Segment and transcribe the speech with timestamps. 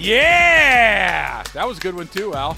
[0.00, 2.56] Yeah, that was a good one too, Al.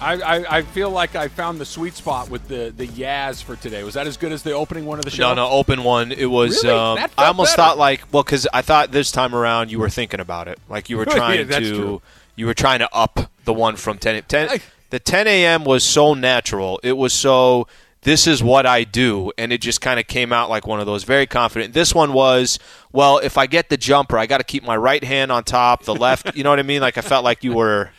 [0.00, 3.56] I, I, I feel like I found the sweet spot with the the Yaz for
[3.56, 3.84] today.
[3.84, 5.28] Was that as good as the opening one of the show?
[5.28, 6.12] No, no, open one.
[6.12, 6.62] It was.
[6.64, 6.76] Really?
[6.76, 7.68] Um, I almost better.
[7.68, 10.90] thought like, well, because I thought this time around you were thinking about it, like
[10.90, 12.02] you were Yeah, trying that's to, true.
[12.36, 15.64] you were trying to up the one from 10, 10 I- The 10 a.m.
[15.64, 16.80] was so natural.
[16.82, 17.66] It was so.
[18.04, 20.86] This is what I do, and it just kind of came out like one of
[20.86, 21.72] those very confident.
[21.74, 22.58] This one was,
[22.92, 25.84] well, if I get the jumper, I got to keep my right hand on top,
[25.84, 26.36] the left.
[26.36, 26.80] You know what I mean?
[26.82, 27.90] Like I felt like you were.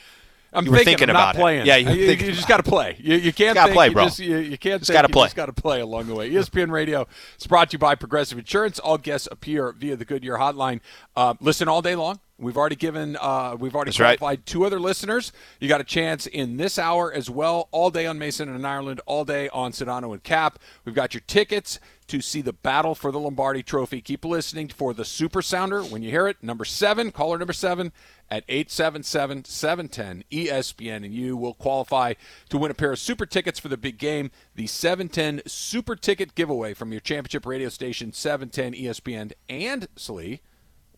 [0.54, 1.40] I'm You were thinking, thinking about not it.
[1.40, 1.66] playing.
[1.66, 2.96] Yeah, you you, you just got to play.
[2.98, 4.04] You, you can't gotta think, play, you bro.
[4.06, 5.26] Just, you, you can't Just gotta play.
[5.26, 6.30] just got to play along the way.
[6.32, 8.80] ESPN Radio is brought to you by Progressive Insurance.
[8.80, 10.80] All guests appear via the Goodyear Hotline.
[11.14, 12.22] Uh, listen all day long.
[12.38, 14.20] We've already given, uh, we've already That's right.
[14.20, 15.32] qualified two other listeners.
[15.62, 17.70] You got a chance in this hour as well.
[17.72, 19.00] All day on Mason and Ireland.
[19.06, 20.60] All day on Sedano and Cap.
[20.84, 24.02] We've got your tickets to see the battle for the Lombardi Trophy.
[24.02, 26.44] Keep listening for the Super Sounder when you hear it.
[26.44, 27.94] Number seven, caller number seven
[28.30, 32.14] at 877 710 ESPN, and you will qualify
[32.50, 36.36] to win a pair of super tickets for the big game, the 710 Super Ticket
[36.36, 40.42] giveaway from your championship radio station, 710 ESPN, and Slee.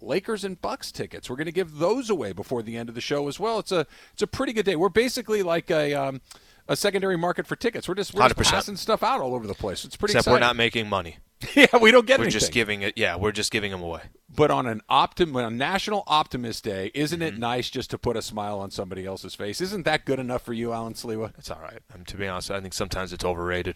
[0.01, 1.29] Lakers and Bucks tickets.
[1.29, 3.59] We're going to give those away before the end of the show as well.
[3.59, 4.75] It's a it's a pretty good day.
[4.75, 6.21] We're basically like a um,
[6.67, 7.87] a secondary market for tickets.
[7.87, 9.85] We're just we're just passing stuff out all over the place.
[9.85, 10.33] It's pretty Except exciting.
[10.41, 11.17] we're not making money.
[11.55, 12.39] yeah, we don't get We're anything.
[12.39, 12.97] just giving it.
[12.97, 14.01] Yeah, we're just giving them away.
[14.35, 17.27] But on an optim on a National Optimist Day, isn't Mm-hmm.
[17.35, 19.61] it nice just to put a smile on somebody else's face?
[19.61, 21.33] Isn't that good enough for you, Alan Slewa?
[21.37, 21.77] It's all right.
[21.93, 23.75] Um, to be honest, I think sometimes it's overrated.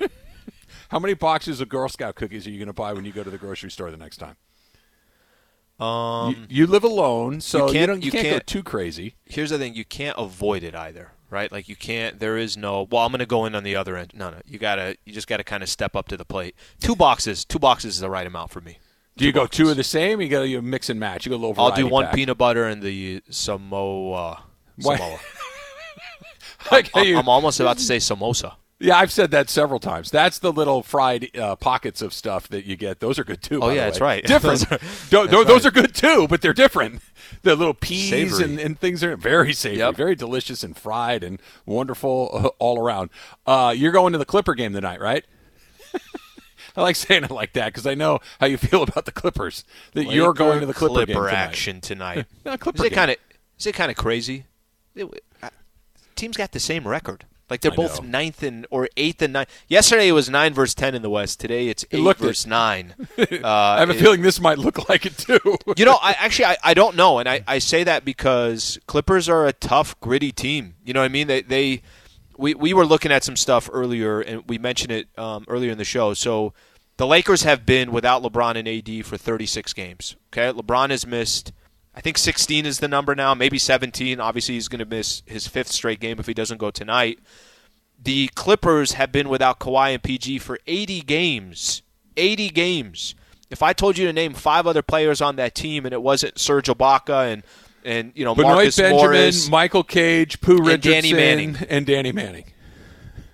[0.88, 3.22] How many boxes of Girl Scout cookies are you going to buy when you go
[3.22, 4.36] to the grocery store the next time?
[5.82, 9.16] Um, you, you live alone, so you, can't- you, you can't, can't- go too crazy.
[9.26, 11.50] here's the thing: you can't avoid it either, right?
[11.50, 12.18] Like you can't.
[12.20, 12.86] There is no.
[12.90, 14.12] Well, I'm going to go in on the other end.
[14.14, 14.38] No, no.
[14.46, 14.96] You gotta.
[15.04, 16.54] You just gotta kind of step up to the plate.
[16.80, 17.44] Two boxes.
[17.44, 18.78] Two boxes is the right amount for me.
[19.16, 19.58] Do you go boxes.
[19.58, 20.20] two of the same?
[20.20, 21.26] Or you go you mix and match.
[21.26, 21.62] You go a little.
[21.62, 22.14] I'll do one pack?
[22.14, 24.44] peanut butter and the Samoa.
[24.80, 25.18] Samoa.
[26.70, 28.54] I'm, I'm almost about to say samosa.
[28.82, 30.10] Yeah, I've said that several times.
[30.10, 33.00] That's the little fried uh, pockets of stuff that you get.
[33.00, 33.60] Those are good too.
[33.62, 34.24] Oh, yeah, that's right.
[34.24, 34.60] Different.
[35.10, 37.00] Those are- those are good too, but they're different.
[37.42, 39.96] The little peas and, and things are very savory, Yep.
[39.96, 43.10] very delicious and fried and wonderful uh, all around.
[43.46, 45.24] Uh, you're going to the Clipper game tonight, right?
[46.76, 49.64] I like saying it like that because I know how you feel about the Clippers.
[49.92, 51.32] That you're going to the Clipper, game tonight.
[51.32, 52.26] action tonight.
[52.46, 53.16] Yeah, Clipper is it kind of?
[53.58, 54.46] Is it kind of crazy?
[54.94, 55.50] It- uh,
[56.16, 57.24] teams got the same record.
[57.52, 58.08] Like they're I both know.
[58.08, 59.44] ninth and or eighth and nine.
[59.68, 61.38] Yesterday it was nine versus ten in the West.
[61.38, 62.16] Today it's eight it.
[62.16, 62.94] versus nine.
[63.18, 65.38] Uh, I have a it- feeling this might look like it too.
[65.76, 69.28] You know, I actually I, I don't know, and I, I say that because Clippers
[69.28, 70.74] are a tough, gritty team.
[70.84, 71.26] You know what I mean?
[71.26, 71.82] They they
[72.38, 75.76] we we were looking at some stuff earlier, and we mentioned it um, earlier in
[75.78, 76.14] the show.
[76.14, 76.54] So
[76.96, 80.16] the Lakers have been without LeBron and AD for 36 games.
[80.32, 81.52] Okay, LeBron has missed.
[81.94, 84.18] I think 16 is the number now, maybe 17.
[84.18, 87.18] Obviously, he's going to miss his fifth straight game if he doesn't go tonight.
[88.02, 91.82] The Clippers have been without Kawhi and PG for 80 games.
[92.16, 93.14] 80 games.
[93.50, 96.38] If I told you to name five other players on that team and it wasn't
[96.38, 97.42] Serge Ibaka and
[97.84, 101.56] and you know Benoit Marcus Benjamin, Morris, Michael Cage, Pooh and Richardson, Danny Manning.
[101.68, 102.44] and Danny Manning.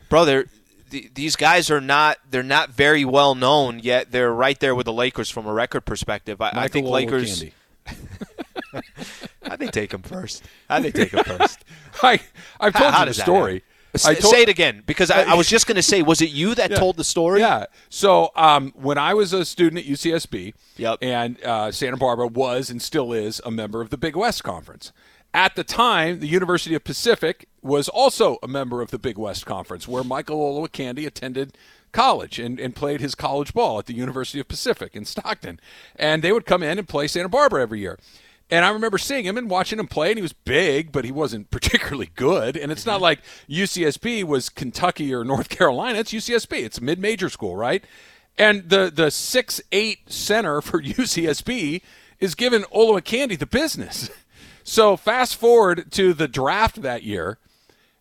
[0.08, 0.46] brother,
[0.90, 4.10] th- these guys are not they're not very well known yet.
[4.10, 6.40] They're right there with the Lakers from a record perspective.
[6.40, 7.44] I, I think Lakers.
[9.50, 10.44] I think take him first.
[10.69, 11.64] I think take him first.
[12.03, 12.20] I
[12.60, 13.62] I've told How you the that story.
[14.04, 16.31] I told- say it again because I, I was just going to say, was it
[16.31, 17.41] you that told the story?
[17.41, 17.66] Yeah.
[17.88, 20.98] So um, when I was a student at UCSB, Yep.
[21.00, 24.92] and uh, Santa Barbara was and still is a member of the Big West Conference.
[25.34, 29.44] At the time, the University of Pacific was also a member of the Big West
[29.47, 31.56] Conference, where Michael Olowokandi attended
[31.92, 35.60] college and, and played his college ball at the University of Pacific in Stockton.
[35.97, 37.98] And they would come in and play Santa Barbara every year.
[38.50, 41.12] And I remember seeing him and watching him play, and he was big, but he
[41.12, 42.56] wasn't particularly good.
[42.56, 43.03] And it's not mm-hmm.
[43.03, 45.98] like UCSB was Kentucky or North Carolina.
[45.98, 46.64] It's UCSB.
[46.64, 47.84] It's a mid-major school, right?
[48.37, 51.82] And the the six eight center for UCSB
[52.20, 54.11] is giving Olowokandi the business.
[54.64, 57.38] So fast forward to the draft that year,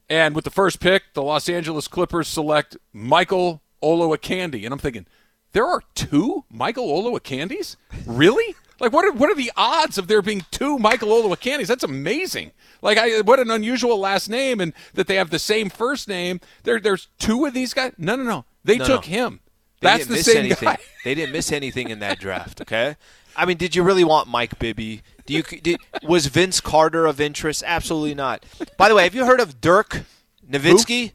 [0.10, 5.06] and with the first pick, the Los Angeles Clippers select Michael Olowokandi, and I'm thinking,
[5.54, 8.56] there are two Michael Olowokandis, really?
[8.80, 11.68] Like, what are what are the odds of there being two Michael Olowokandis?
[11.68, 12.52] That's amazing.
[12.82, 16.40] Like, I what an unusual last name, and that they have the same first name.
[16.64, 17.94] There, there's two of these guys.
[17.98, 18.46] No, no, no.
[18.64, 19.14] They No, took no.
[19.16, 19.40] him.
[19.82, 20.66] They That's didn't the miss same anything.
[20.70, 20.78] guy.
[21.04, 22.62] They didn't miss anything in that draft.
[22.62, 22.96] Okay,
[23.36, 25.02] I mean, did you really want Mike Bibby?
[25.26, 27.64] Do you did, was Vince Carter of interest?
[27.66, 28.46] Absolutely not.
[28.78, 30.04] By the way, have you heard of Dirk
[30.50, 31.12] Nowitzki?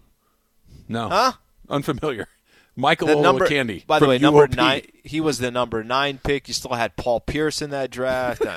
[0.88, 1.32] No, Huh?
[1.70, 2.28] unfamiliar.
[2.74, 3.86] Michael The number, Olowokandi.
[3.86, 4.82] by the way, number nine.
[5.04, 6.48] He was the number nine pick.
[6.48, 8.42] You still had Paul Pierce in that draft.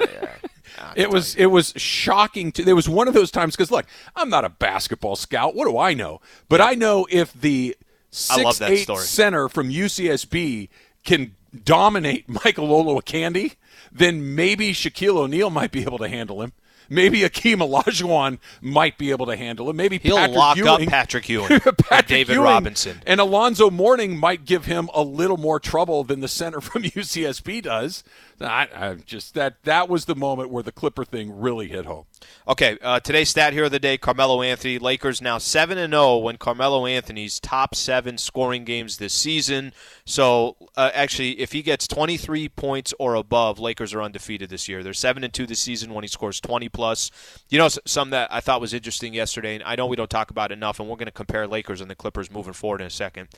[0.77, 0.91] Yeah.
[0.97, 4.29] it was it was shocking to there was one of those times because look i'm
[4.29, 6.19] not a basketball scout what do i know
[6.49, 7.77] but i know if the
[8.11, 8.99] six eight story.
[8.99, 10.67] center from ucsb
[11.05, 11.33] can
[11.63, 13.55] dominate michael olowokandi
[13.89, 16.51] then maybe shaquille o'neal might be able to handle him
[16.89, 19.75] Maybe Akeem Olajuwon might be able to handle it.
[19.75, 24.17] Maybe He'll Patrick lock Ewing, up Patrick Ewing, Patrick David Ewing Robinson, and Alonzo Mourning
[24.17, 28.03] might give him a little more trouble than the center from UCSB does.
[28.39, 32.05] I, I just that that was the moment where the Clipper thing really hit home.
[32.47, 34.77] Okay, uh, today's stat here of the day: Carmelo Anthony.
[34.77, 39.73] Lakers now seven and zero when Carmelo Anthony's top seven scoring games this season.
[40.05, 44.67] So uh, actually, if he gets twenty three points or above, Lakers are undefeated this
[44.67, 44.83] year.
[44.83, 47.09] They're seven and two this season when he scores twenty plus.
[47.49, 50.29] You know, some that I thought was interesting yesterday, and I know we don't talk
[50.29, 52.91] about enough, and we're going to compare Lakers and the Clippers moving forward in a
[52.91, 53.29] second.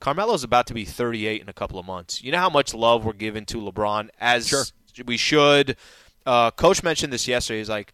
[0.00, 2.22] Carmelo's about to be 38 in a couple of months.
[2.22, 4.62] You know how much love we're giving to LeBron as Sure.
[5.04, 5.76] we should.
[6.24, 7.58] Uh, Coach mentioned this yesterday.
[7.58, 7.92] He's like,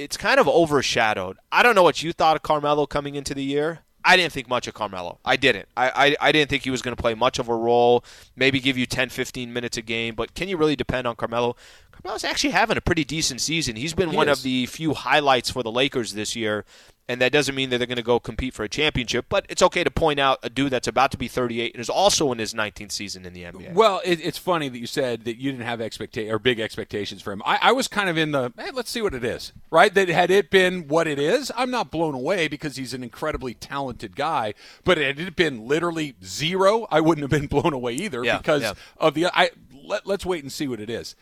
[0.00, 1.36] it's kind of overshadowed.
[1.52, 3.80] I don't know what you thought of Carmelo coming into the year.
[4.02, 5.18] I didn't think much of Carmelo.
[5.26, 5.68] I didn't.
[5.76, 8.02] I, I, I didn't think he was going to play much of a role,
[8.34, 10.14] maybe give you 10, 15 minutes a game.
[10.14, 11.54] But can you really depend on Carmelo?
[11.92, 13.76] Carmelo's actually having a pretty decent season.
[13.76, 14.38] He's been He one is.
[14.38, 16.64] of the few highlights for the Lakers this year.
[17.10, 19.62] And that doesn't mean that they're going to go compete for a championship, but it's
[19.62, 22.38] okay to point out a dude that's about to be 38 and is also in
[22.38, 23.74] his 19th season in the NBA.
[23.74, 27.20] Well, it, it's funny that you said that you didn't have expecta- or big expectations
[27.20, 27.42] for him.
[27.44, 29.92] I, I was kind of in the hey, let's see what it is, right?
[29.92, 33.54] That had it been what it is, I'm not blown away because he's an incredibly
[33.54, 34.54] talented guy.
[34.84, 38.62] But had it been literally zero, I wouldn't have been blown away either Yeah, because
[38.62, 38.74] yeah.
[38.98, 39.26] of the.
[39.36, 39.50] I
[39.84, 41.16] let, let's wait and see what it is.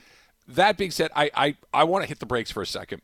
[0.46, 3.00] That being said, I I, I want to hit the brakes for a second.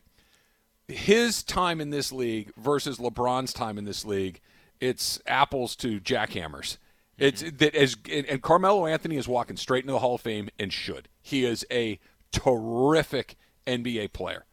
[0.87, 4.39] His time in this league versus LeBron's time in this league,
[4.79, 6.77] it's apples to jackhammers.
[7.17, 7.57] It's mm-hmm.
[7.57, 10.71] that as and and Carmelo Anthony is walking straight into the Hall of Fame and
[10.71, 11.07] should.
[11.21, 11.99] He is a
[12.31, 13.35] terrific
[13.65, 14.45] NBA player,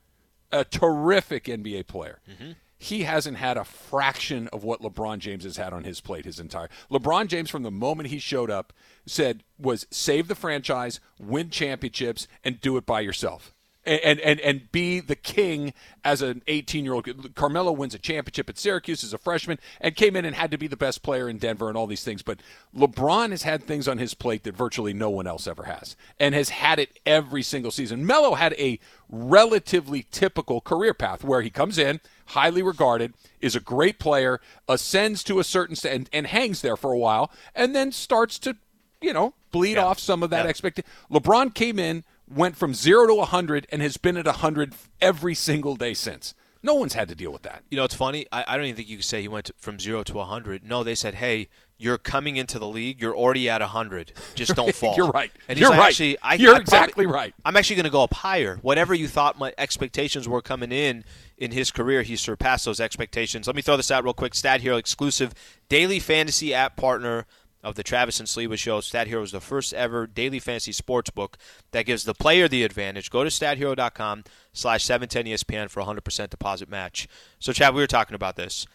[0.51, 2.21] a terrific NBA player.
[2.31, 2.53] Mm-hmm.
[2.79, 6.41] He hasn't had a fraction of what LeBron James has had on his plate his
[6.41, 6.69] entire.
[6.91, 8.73] LeBron James, from the moment he showed up,
[9.07, 14.71] said was save the franchise, win championships, and do it by yourself and and and
[14.73, 15.73] be the king
[16.05, 17.35] as an 18 year old.
[17.35, 20.59] Carmelo wins a championship at Syracuse as a freshman and came in and had to
[20.59, 22.23] be the best player in Denver and all these things.
[22.23, 22.41] But
[22.77, 26.35] LeBron has had things on his plate that virtually no one else ever has, and
[26.35, 28.07] has had it every single season.
[28.07, 33.61] Melo had a relatively typical career path where he comes in highly regarded, is a
[33.61, 37.75] great player, ascends to a certain st- and, and hangs there for a while, and
[37.75, 38.57] then starts to
[39.03, 40.49] you know bleed off some of that Yeah.
[40.51, 40.89] expectation.
[41.11, 45.77] LeBron came in, went from zero to 100, and has been at 100 every single
[45.77, 46.35] day since.
[46.65, 47.65] No one's had to deal with that.
[47.71, 48.27] You know, it's funny.
[48.31, 50.63] I, I don't even think you could say he went to- from zero to 100.
[50.65, 53.01] No, they said, hey, you're coming into the league.
[53.01, 54.13] You're already at 100.
[54.37, 54.95] Just don't fall.
[54.97, 55.33] You're right.
[55.49, 55.89] And You're like, right.
[55.89, 57.35] Actually, I, You're I probably- exactly right.
[57.45, 58.59] I'm actually going to go up higher.
[58.63, 61.03] Whatever you thought my expectations were coming in
[61.37, 63.49] in his career, he surpassed those expectations.
[63.49, 64.33] Let me throw this out real quick.
[64.37, 65.35] Stat Hero exclusive
[65.69, 67.27] daily fantasy app partner
[67.63, 68.81] of the Travis and Sleva show.
[68.81, 71.39] Stat Hero is the first ever daily fantasy sports book
[71.71, 73.11] that gives the player the advantage.
[73.11, 77.09] Go to stathero.com slash 710ESPN for a 100% deposit match.
[77.39, 78.67] So, Chad, we were talking about this.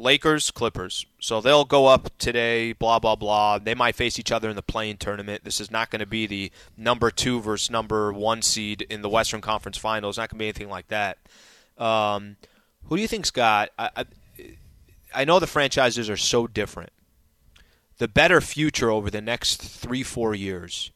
[0.00, 1.04] Lakers, Clippers.
[1.18, 3.58] So they'll go up today, blah, blah, blah.
[3.58, 5.44] They might face each other in the play-in tournament.
[5.44, 9.10] This is not going to be the number two versus number one seed in the
[9.10, 10.16] Western Conference Finals.
[10.16, 11.18] Not going to be anything like that.
[11.76, 12.36] Um,
[12.84, 13.70] who do you think's got?
[13.78, 14.04] I, I,
[15.14, 16.90] I know the franchises are so different.
[18.00, 20.90] The better future over the next three, four years.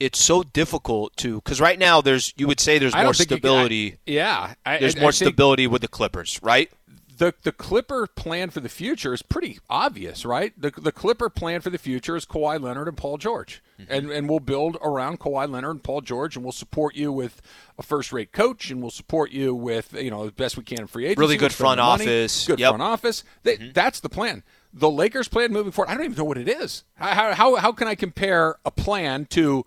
[0.00, 3.14] It's so difficult to because right now there's you would say there's more you can-
[3.14, 3.92] stability.
[3.92, 6.70] I- yeah, I, there's I- more stability with the Clippers, right?
[7.18, 10.54] The the Clipper plan for the future is pretty obvious, right?
[10.58, 13.92] The the Clipper plan for the future is Kawhi Leonard and Paul George, Mm-hmm.
[13.92, 17.42] and and we'll build around Kawhi Leonard and Paul George, and we'll support you with
[17.78, 20.80] a first rate coach, and we'll support you with you know the best we can
[20.80, 21.20] in free agency.
[21.20, 22.46] Really good front money, office.
[22.46, 22.68] good Yep.
[22.70, 22.78] Mm-hmm.
[22.78, 23.24] front office.
[23.42, 24.42] They, That's the plan.
[24.72, 26.84] The Lakers' plan moving forward, I don't even know what it is.
[26.94, 29.66] How how how can I compare a plan to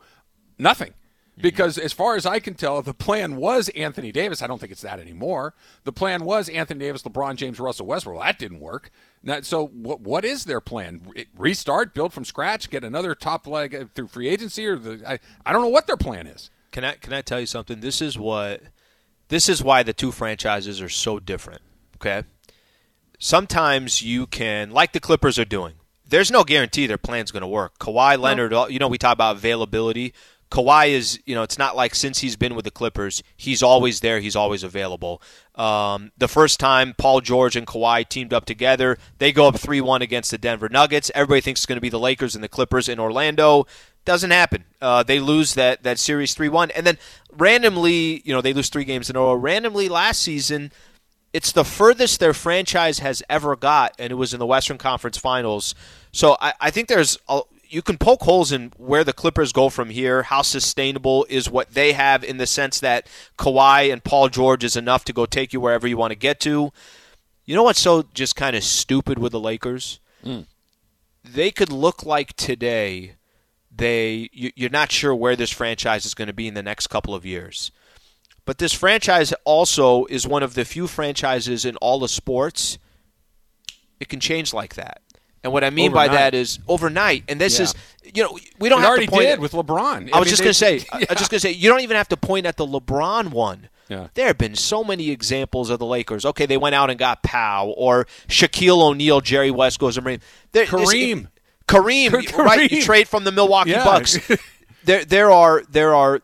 [0.57, 0.93] nothing?
[1.35, 4.43] Because as far as I can tell, the plan was Anthony Davis.
[4.43, 5.55] I don't think it's that anymore.
[5.83, 8.17] The plan was Anthony Davis, LeBron James, Russell Westbrook.
[8.17, 8.91] Well, that didn't work.
[9.23, 11.01] Now, so what, what is their plan?
[11.35, 15.19] Restart, build from scratch, get another top leg uh, through free agency, or the, I,
[15.43, 16.51] I don't know what their plan is.
[16.71, 17.79] Can I can I tell you something?
[17.79, 18.61] This is what
[19.29, 21.61] this is why the two franchises are so different.
[21.97, 22.23] Okay.
[23.23, 25.75] Sometimes you can like the Clippers are doing.
[26.05, 27.79] There's no guarantee their plan's going to work.
[27.79, 30.13] Kawhi Leonard, you know, we talk about availability.
[30.51, 34.01] Kawhi is, you know, it's not like since he's been with the Clippers, he's always
[34.01, 35.21] there, he's always available.
[35.55, 39.79] Um, the first time Paul George and Kawhi teamed up together, they go up 3
[39.79, 41.09] 1 against the Denver Nuggets.
[41.15, 43.67] Everybody thinks it's going to be the Lakers and the Clippers in Orlando.
[44.03, 44.65] Doesn't happen.
[44.81, 46.71] Uh, they lose that, that series 3 1.
[46.71, 46.97] And then
[47.31, 49.33] randomly, you know, they lose three games in a row.
[49.33, 50.73] Randomly last season,
[51.33, 55.17] it's the furthest their franchise has ever got, and it was in the Western Conference
[55.17, 55.73] Finals.
[56.11, 59.69] So I, I think there's a, you can poke holes in where the Clippers go
[59.69, 60.23] from here.
[60.23, 64.77] How sustainable is what they have in the sense that Kawhi and Paul George is
[64.77, 66.71] enough to go take you wherever you want to get to.
[67.45, 69.99] You know what's so just kind of stupid with the Lakers?
[70.23, 70.45] Mm.
[71.23, 73.15] They could look like today.
[73.75, 77.15] They you're not sure where this franchise is going to be in the next couple
[77.15, 77.71] of years.
[78.45, 82.77] But this franchise also is one of the few franchises in all of sports.
[83.99, 85.01] It can change like that.
[85.43, 86.09] And what I mean overnight.
[86.09, 87.23] by that is overnight.
[87.27, 87.63] And this Yeah.
[87.65, 87.75] is,
[88.13, 89.25] you know, we don't It have already to point.
[89.25, 90.09] did with LeBron.
[90.13, 90.85] I was mean, just going to say, Yeah.
[90.93, 93.31] I was just going to say, you don't even have to point at the LeBron
[93.31, 93.69] one.
[93.89, 94.07] Yeah.
[94.13, 96.25] There have been so many examples of the Lakers.
[96.25, 100.17] Okay, they went out and got Powell or Shaquille O'Neal, Jerry West goes and there,
[100.51, 101.27] this- Kareem.
[101.67, 102.37] Kareem, Kareem.
[102.37, 102.71] right?
[102.71, 103.83] You trade from the Milwaukee Yeah.
[103.83, 104.17] Bucks.
[104.85, 106.21] there, there are, there are.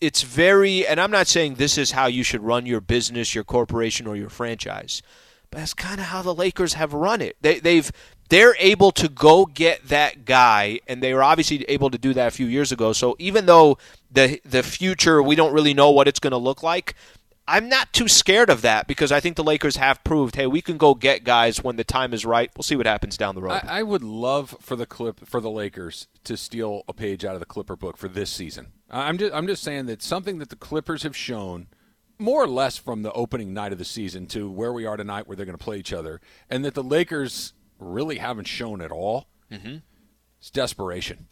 [0.00, 3.44] It's very, and I'm not saying this is how you should run your business, your
[3.44, 5.02] corporation, or your franchise,
[5.50, 7.36] but that's kind of how the Lakers have run it.
[7.42, 7.92] They, they've,
[8.30, 12.28] they're able to go get that guy, and they were obviously able to do that
[12.28, 12.92] a few years ago.
[12.92, 13.76] So even though
[14.10, 16.94] the the future, we don't really know what it's going to look like.
[17.48, 20.62] I'm not too scared of that because I think the Lakers have proved, hey, we
[20.62, 22.48] can go get guys when the time is right.
[22.56, 23.60] We'll see what happens down the road.
[23.64, 27.34] I, I would love for the clip for the Lakers to steal a page out
[27.34, 28.68] of the Clipper book for this season.
[28.90, 31.68] I'm just I'm just saying that something that the Clippers have shown
[32.18, 35.26] more or less from the opening night of the season to where we are tonight,
[35.26, 38.90] where they're going to play each other, and that the Lakers really haven't shown at
[38.90, 39.28] all.
[39.50, 39.76] Mm-hmm.
[40.38, 41.28] It's desperation.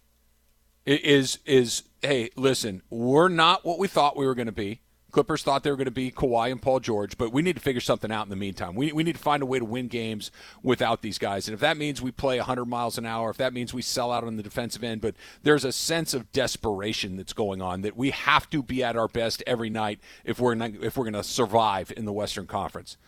[0.86, 4.82] It is is hey, listen, we're not what we thought we were going to be.
[5.10, 7.62] Clippers thought they were going to be Kawhi and Paul George, but we need to
[7.62, 8.74] figure something out in the meantime.
[8.74, 10.30] We, we need to find a way to win games
[10.62, 11.48] without these guys.
[11.48, 14.12] And if that means we play 100 miles an hour, if that means we sell
[14.12, 17.96] out on the defensive end, but there's a sense of desperation that's going on that
[17.96, 21.14] we have to be at our best every night if we're not, if we're going
[21.14, 22.98] to survive in the Western Conference.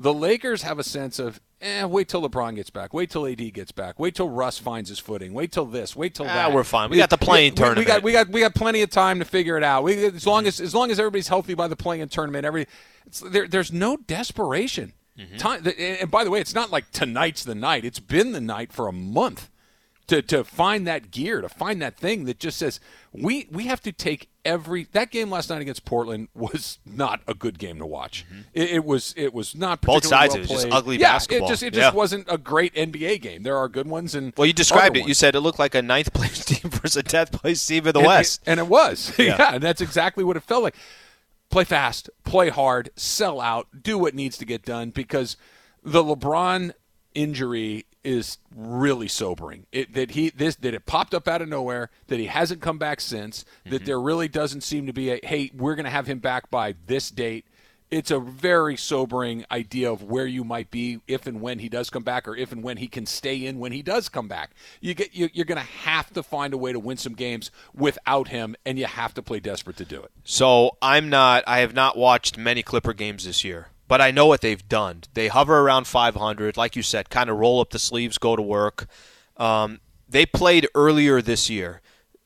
[0.00, 2.94] The Lakers have a sense of, eh, wait till LeBron gets back.
[2.94, 4.00] Wait till AD gets back.
[4.00, 5.34] Wait till Russ finds his footing.
[5.34, 5.94] Wait till this.
[5.94, 6.52] Wait till Ah, that.
[6.54, 6.88] we're fine.
[6.88, 7.78] We got the play-in we, tournament.
[7.80, 9.84] We got, we got we got plenty of time to figure it out.
[9.84, 12.66] We, as long as as long as everybody's healthy by the play-in tournament, every
[13.06, 14.94] it's, there, there's no desperation.
[15.18, 15.36] Mm-hmm.
[15.36, 17.84] Time, and by the way, it's not like tonight's the night.
[17.84, 19.50] It's been the night for a month
[20.06, 22.80] to to find that gear, to find that thing that just says
[23.12, 27.34] we we have to take every that game last night against Portland was not a
[27.34, 28.24] good game to watch.
[28.54, 29.86] It, it was it was not Mm-hmm.
[29.86, 30.72] Both sides well it, just played.
[30.72, 31.48] ugly yeah, basketball.
[31.48, 31.96] It just it just Yeah.
[31.96, 33.42] wasn't a great NBA game.
[33.42, 35.06] There are good ones and well, you described it.
[35.06, 37.92] You said it looked like a ninth place team versus a tenth place team in
[37.92, 38.42] the And it- West.
[38.46, 39.12] and it was.
[39.18, 39.36] Yeah.
[39.38, 39.54] Yeah.
[39.54, 40.76] and that's exactly what it felt like.
[41.50, 45.36] Play fast, play hard, sell out, do what needs to get done because
[45.82, 46.72] the LeBron
[47.14, 49.66] injury is really sobering.
[49.72, 52.78] It, that he this that it popped up out of nowhere, that he hasn't come
[52.78, 53.70] back since, Mm-hmm.
[53.70, 56.50] that there really doesn't seem to be a hey, we're going to have him back
[56.50, 57.44] by this date.
[57.90, 61.90] It's a very sobering idea of where you might be if and when he does
[61.90, 64.52] come back, or if and when he can stay in when he does come back.
[64.80, 67.50] You get you, you're going to have to find a way to win some games
[67.74, 70.12] without him, and you have to play desperate to do it.
[70.22, 71.42] So I'm not.
[71.48, 75.02] I have not watched many Clipper games this year, but I know what they've done.
[75.14, 78.40] They hover around 500, like you said, kind of roll up the sleeves, go to
[78.40, 78.86] work.
[79.36, 81.80] Um, they played earlier this year.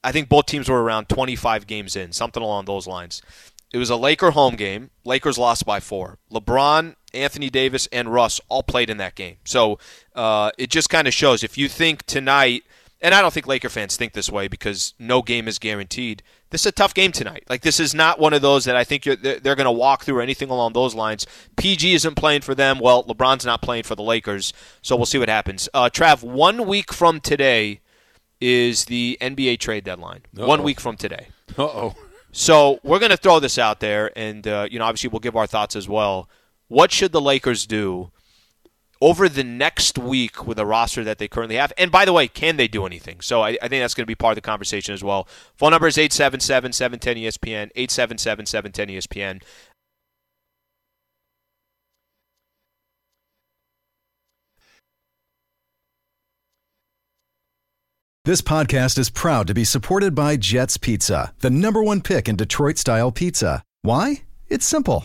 [0.05, 3.23] I think both teams were around 25 games in, something along those lines.
[3.73, 4.91] It was a Laker home game.
[5.07, 6.19] Lakers lost by four.
[6.31, 9.39] LeBron, Anthony Davis, and Russ all played in that game.
[9.47, 9.79] So
[10.15, 12.65] uh, it just kind of shows if you think tonight,
[13.01, 16.23] and I don't think Laker fans think this way because no game is guaranteed.
[16.51, 17.45] This is a tough game tonight.
[17.49, 19.73] Like this is not one of those that I think you're, they're, they're going to
[19.73, 21.27] walk through or anything along those lines.
[21.57, 22.79] PG isn't playing for them.
[22.79, 24.53] Well, LeBron's not playing for the Lakers.
[24.81, 25.69] So we'll see what happens.
[25.75, 27.81] Uh, Trav, one week from today
[28.41, 30.21] is the NBA trade deadline.
[30.33, 30.65] One Uh-oh.
[30.65, 31.29] week from today.
[31.59, 31.95] Uh oh.
[32.31, 35.37] So we're going to throw this out there, and uh, you know, obviously, we'll give
[35.37, 36.29] our thoughts as well.
[36.67, 38.11] What should the Lakers do
[39.01, 41.73] over the next week with the roster that they currently have?
[41.79, 43.21] And by the way, can they do anything?
[43.21, 45.29] So I, I think that's going to be part of the conversation as well.
[45.57, 49.43] Phone number is 877-710-ESPN, 877-710-ESPN.
[58.27, 62.37] This podcast is proud to be supported by Jets Pizza, the number one pick in
[62.37, 63.63] Detroit style pizza.
[63.83, 64.23] Why?
[64.49, 65.05] It's simple.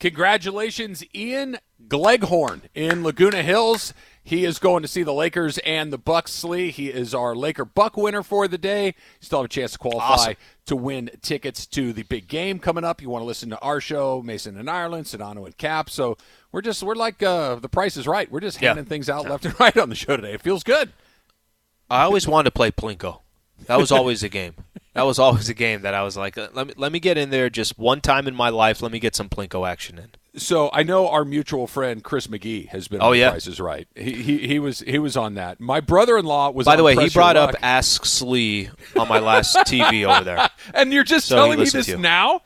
[0.00, 3.92] Congratulations, Ian Gleghorn in Laguna Hills.
[4.22, 6.32] He is going to see the Lakers and the Bucks.
[6.32, 6.70] Slee.
[6.70, 8.86] He is our Laker Buck winner for the day.
[8.86, 10.34] You still have a chance to qualify Awesome.
[10.66, 13.00] to win tickets to the big game coming up.
[13.02, 15.90] You want to listen to our show, Mason and Ireland, Sedano and Cap.
[15.90, 16.16] So
[16.52, 18.30] we're just we're like uh, the Price is Right.
[18.30, 18.68] We're just Yeah.
[18.70, 20.32] handing things out left and right on the show today.
[20.32, 20.92] It feels good.
[21.88, 23.20] I always wanted to play Plinko.
[23.66, 24.54] That was always a game.
[24.94, 27.16] That was always a game that I was like, uh, let me let me get
[27.16, 28.82] in there just one time in my life.
[28.82, 30.10] Let me get some Plinko action in.
[30.36, 33.30] So I know our mutual friend Chris McGee has been Oh, on yeah.
[33.30, 33.88] Price is Right.
[33.96, 35.60] He, he he was he was on that.
[35.60, 36.66] My brother-in-law was.
[36.66, 37.58] By the way, he brought up Luck.
[37.62, 40.48] Ask Slee on my last TV over there.
[40.74, 42.42] and you're just So telling me this now.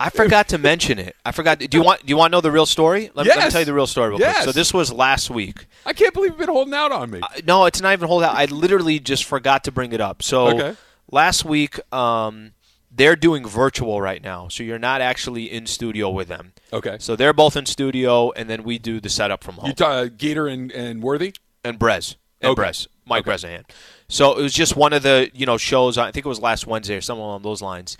[0.00, 1.16] I forgot to mention it.
[1.24, 1.58] I forgot.
[1.58, 3.10] Do you want do you want to know the real story?
[3.14, 4.36] Let, me- let me tell you the real story real Yes.
[4.36, 4.44] quick.
[4.46, 5.66] So this was last week.
[5.84, 7.20] I can't believe you've been holding out on me.
[7.44, 8.34] No, it's not even hold out.
[8.36, 10.22] I literally just forgot to bring it up.
[10.22, 10.76] So Okay.
[11.10, 12.52] last week, um,
[12.90, 16.52] they're doing virtual right now, so you're not actually in studio with them.
[16.72, 16.96] Okay.
[17.00, 19.66] So they're both in studio, and then we do the setup from home.
[19.66, 21.34] You ta- uh, Geeter and, and Worthy?
[21.64, 22.62] and Brez and Okay.
[22.62, 23.30] Brez, Mike Okay.
[23.30, 23.64] Bresnahan.
[24.08, 25.98] So it was just one of the you know shows.
[25.98, 27.98] I think it was last Wednesday or something along those lines.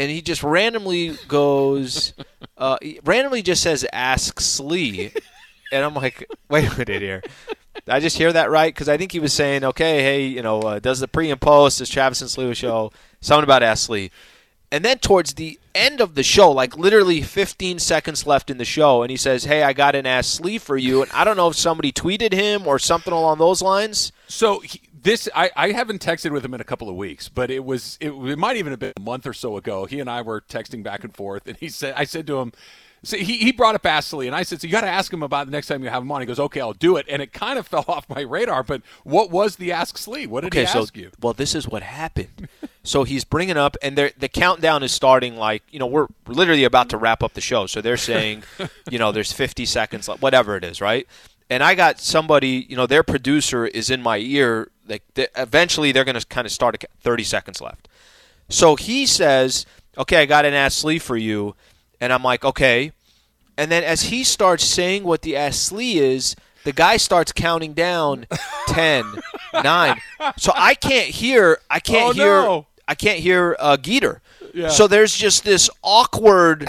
[0.00, 2.14] And he just randomly goes,
[2.56, 5.12] uh, randomly just says, "Ask Slee,"
[5.72, 7.22] and I'm like, "Wait a minute here."
[7.74, 8.72] Did I just hear that right?
[8.72, 11.38] Because I think he was saying, "Okay, hey, you know, uh, does the pre and
[11.38, 14.10] post this Travis and Slee show something about Ask Slee?"
[14.72, 18.64] And then towards the end of the show, like literally 15 seconds left in the
[18.64, 21.36] show, and he says, "Hey, I got an Ask Slee for you." And I don't
[21.36, 24.12] know if somebody tweeted him or something along those lines.
[24.28, 27.50] So he, this, I, I haven't texted with him in a couple of weeks, but
[27.50, 29.86] it was, it, it might even have been a month or so ago.
[29.86, 32.52] He and I were texting back and forth, and he said, I said to him,
[33.02, 35.10] so he, he brought up Ask Slee, and I said, so you got to ask
[35.10, 36.20] him about the next time you have him on.
[36.20, 37.06] He goes, okay, I'll do it.
[37.08, 40.26] And it kind of fell off my radar, but what was the Ask Slee?
[40.26, 41.10] What did Okay, he so ask you?
[41.18, 42.46] well, this is what happened.
[42.82, 45.36] so he's bringing up, and the countdown is starting.
[45.36, 48.42] Like you know, we're literally about to wrap up the show, so they're saying,
[48.90, 51.06] you know, there's 50 seconds, left, whatever it is, right?
[51.48, 54.70] And I got somebody, you know, their producer is in my ear.
[54.90, 57.88] Like they, eventually, they're going to kind of start at 30 seconds left.
[58.50, 59.64] So he says,
[59.96, 61.54] "Okay, I got an ass sleeve for you,"
[62.00, 62.92] and I'm like, "Okay."
[63.56, 67.72] And then as he starts saying what the ass sleeve is, the guy starts counting
[67.74, 68.26] down
[68.68, 69.04] 10,
[69.62, 70.00] 9.
[70.38, 71.60] So I can't hear.
[71.70, 72.24] I can't Oh, hear.
[72.42, 72.66] no.
[72.88, 74.20] I can't hear uh, Geeter.
[74.54, 74.68] Yeah.
[74.68, 76.68] So there's just this awkward.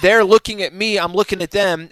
[0.00, 0.98] they're looking at me.
[0.98, 1.90] I'm looking at them.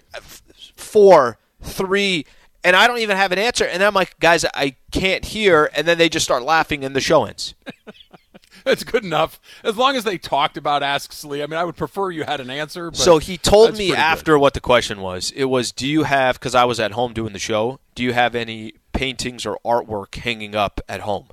[0.76, 2.24] Four, three,
[2.66, 3.64] and I don't even have an answer.
[3.64, 5.70] And I'm like, guys, I can't hear.
[5.74, 7.54] And then they just start laughing, and the show ends.
[8.64, 9.38] That's good enough.
[9.62, 11.40] As long as they talked about Ask Slee.
[11.42, 12.90] I mean, I would prefer you had an answer.
[12.90, 13.98] But So he told me pretty good.
[13.98, 15.30] after what the question was.
[15.36, 17.78] It was, "Do you have?" Because I was at home doing the show.
[17.94, 21.28] Do you have any paintings or artwork hanging up at home?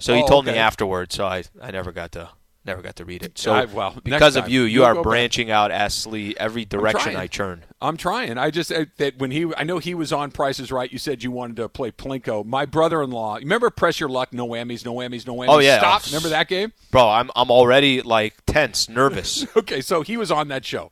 [0.00, 1.14] So he Oh, told me oh, afterwards.
[1.14, 2.28] So I, I never got to
[2.66, 3.38] never got to read it.
[3.38, 5.04] So I- well, because of you, you are go back.
[5.04, 7.16] branching out Astley every direction.
[7.16, 7.64] I turn.
[7.80, 8.36] I'm trying.
[8.38, 10.90] I just uh, that when he, I know he was on Prices Right.
[10.92, 12.44] You said you wanted to play Plinko.
[12.44, 13.36] My brother-in-law.
[13.36, 14.32] Remember Press Your Luck?
[14.32, 14.84] No whammies.
[14.84, 15.26] No whammies.
[15.26, 15.48] No whammies.
[15.48, 15.78] Oh, yeah.
[15.78, 16.06] Stop.
[16.06, 16.72] Remember that game?
[16.90, 19.46] Bro, I'm I'm already like tense, nervous.
[19.56, 20.90] Okay, so he was on that show.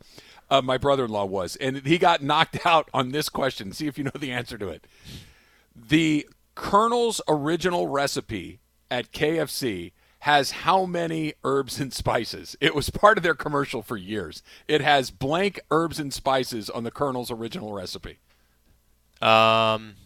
[0.51, 3.73] Uh, my brother-in-law was, and he got knocked out on this question.
[3.73, 4.87] See if you know the answer to it.
[5.75, 8.61] The Colonel's original recipe
[8.91, 9.93] at KFC
[10.25, 12.57] has how many herbs and spices?
[12.59, 14.43] It was part of their commercial for years.
[14.67, 18.21] It has blank herbs and spices on the Colonel's original recipe.
[19.21, 19.97] um,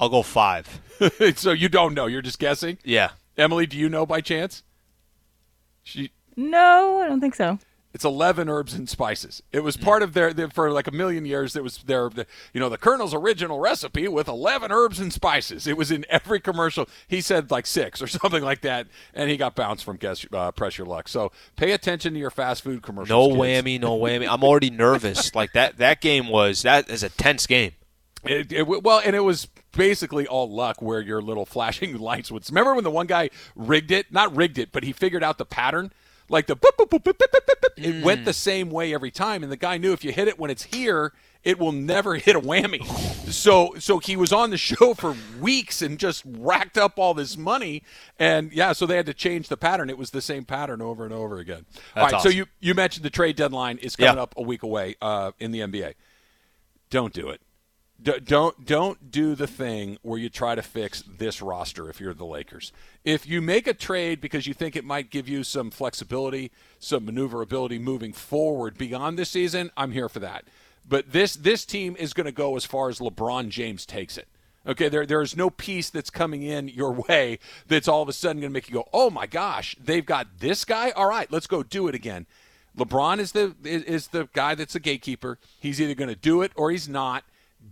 [0.00, 0.80] I'll go five.
[1.36, 2.06] so you don't know.
[2.06, 2.78] You're just guessing.
[2.82, 3.10] Yeah.
[3.36, 4.64] Emily, do you know by chance?
[5.84, 7.60] She No, I don't think so.
[7.98, 9.42] It's 11 herbs and spices.
[9.50, 11.56] It was part of their, their for like a million years.
[11.56, 15.66] It was their, the, you know, the Colonel's original recipe with 11 herbs and spices.
[15.66, 16.88] It was in every commercial.
[17.08, 20.52] He said like six or something like that, and he got bounced from guess, uh,
[20.52, 21.08] Press Your Luck.
[21.08, 23.08] So pay attention to your fast food commercials.
[23.08, 23.66] No kids.
[23.66, 24.28] whammy, no whammy.
[24.30, 25.34] I'm already nervous.
[25.34, 27.72] like that that game was that is a tense game.
[28.24, 32.48] It, it, well, and it was basically all luck where your little flashing lights would.
[32.48, 34.12] Remember when the one guy rigged it?
[34.12, 35.92] Not rigged it, but he figured out the pattern.
[36.30, 37.84] Like the boop, boop, boop, boop, boop, boop, boop.
[37.84, 40.38] it went the same way every time, and the guy knew if you hit it
[40.38, 41.12] when it's here,
[41.42, 42.84] it will never hit a whammy.
[43.32, 47.36] So, so he was on the show for weeks and just racked up all this
[47.38, 47.82] money,
[48.18, 49.88] and yeah, so they had to change the pattern.
[49.88, 51.64] It was the same pattern over and over again.
[51.96, 54.22] all That's right, so you you mentioned the trade deadline is coming Yeah.
[54.22, 55.94] up a week away uh, in the NBA.
[56.90, 57.40] Don't do it.
[58.00, 62.14] D- don't don't do the thing where you try to fix this roster if you're
[62.14, 62.72] the Lakers.
[63.04, 67.04] If you make a trade because you think it might give you some flexibility, some
[67.04, 70.44] maneuverability moving forward beyond this season, I'm here for that.
[70.88, 74.28] But this this team is going to go as far as LeBron James takes it.
[74.66, 78.12] Okay, there there is no piece that's coming in your way that's all of a
[78.12, 80.90] sudden going to make you go, "Oh my gosh, they've got this guy.
[80.90, 82.26] All right, let's go do it again."
[82.76, 85.38] LeBron is the is, is the guy that's a gatekeeper.
[85.58, 87.24] He's either going to do it or he's not.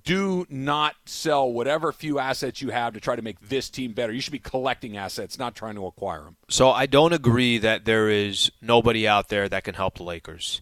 [0.05, 4.13] Do not sell whatever few assets you have to try to make this team better.
[4.13, 6.37] You should be collecting assets, not trying to acquire them.
[6.49, 10.61] So I don't agree that there is nobody out there that can help the Lakers.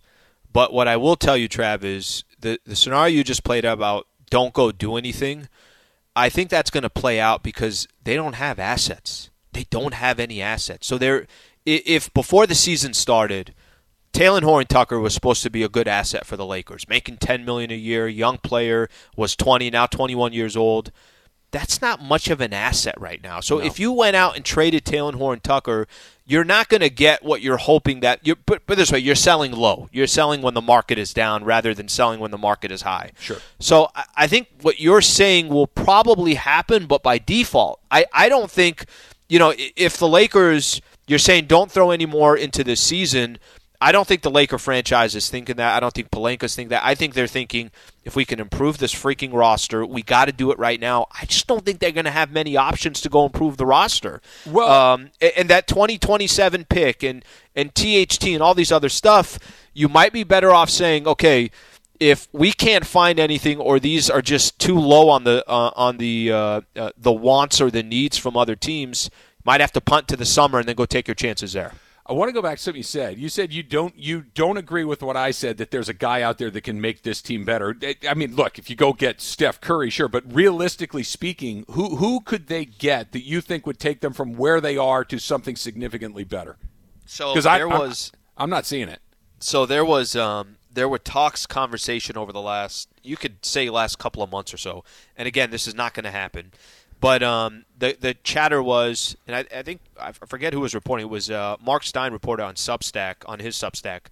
[0.53, 4.07] But what I will tell you, Trav, is the the scenario you just played about
[4.31, 5.49] don't go do anything.
[6.17, 9.31] I think that's going to play out because they don't have assets.
[9.53, 10.87] They don't have any assets.
[10.87, 11.27] So they're
[11.67, 13.55] if before the season started,
[14.15, 17.71] Talen Horton-Tucker was supposed to be a good asset for the Lakers, making 10 million
[17.73, 20.93] a year, young player, was 20, now 21 years old.
[21.51, 23.41] That's not much of an asset right now.
[23.41, 23.65] So No.
[23.65, 25.87] if you went out and traded Talen Horton-Tucker,
[26.27, 29.15] you're not going to get what you're hoping that you but, but this way, you're
[29.15, 29.89] selling low.
[29.93, 33.11] You're selling when the market is down rather than selling when the market is high.
[33.21, 33.37] Sure.
[33.61, 37.81] So I- I think what you're saying will probably happen, but by default.
[37.91, 38.87] I, I don't think,
[39.29, 43.39] you know, if the Lakers, you're saying don't throw any more into this season.
[43.85, 45.77] I don't think the Laker franchise is thinking that.
[45.77, 46.81] I don't think Pelinka's thinking that.
[46.87, 47.71] I think they're thinking
[48.03, 51.07] if we can improve this freaking roster, we got to do it right now.
[51.13, 54.23] I just don't think they're going to have many options to go improve the roster.
[54.47, 57.23] Well- um, and that 2027 pick and
[57.55, 59.39] and THT and all these other stuff,
[59.75, 61.51] you might be better off saying, okay,
[62.01, 65.99] if we can't find anything or these are just too low on the uh, on
[65.99, 69.11] the uh, uh, the wants or the needs from other teams,
[69.45, 71.75] might have to punt to the summer and then go take your chances there.
[72.07, 73.19] I want to go back to something you said.
[73.19, 76.21] You said you don't you don't agree with what I said that there's a guy
[76.21, 77.75] out there that can make this team better.
[78.07, 82.21] I mean, look, if you go get Steph Curry, sure, but realistically speaking, who who
[82.21, 85.57] could they get that you think would take them from where they are to something
[85.57, 86.59] significantly better?
[87.07, 89.01] So Because I there I'm- was I'm not seeing it.
[89.39, 93.99] so there was um, there were talks conversation over the last you could say last
[93.99, 94.83] couple of months or so
[95.17, 96.51] and again this is not going to happen
[97.05, 101.05] but um, the the chatter was and I, I think I forget who was reporting
[101.07, 104.07] it was uh, Mark Stein reported on Substack on his Substack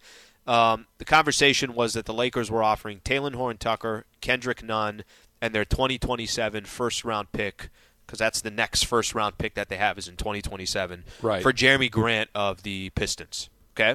[0.46, 5.04] um, the conversation was that the Lakers were offering Talen Horton-Tucker Kendrick Nunn
[5.40, 7.70] and their 2027 first round pick
[8.06, 11.42] because that's the next first round pick that they have is in 2027 Right.
[11.42, 13.92] for Jerami Grant of the Pistons okay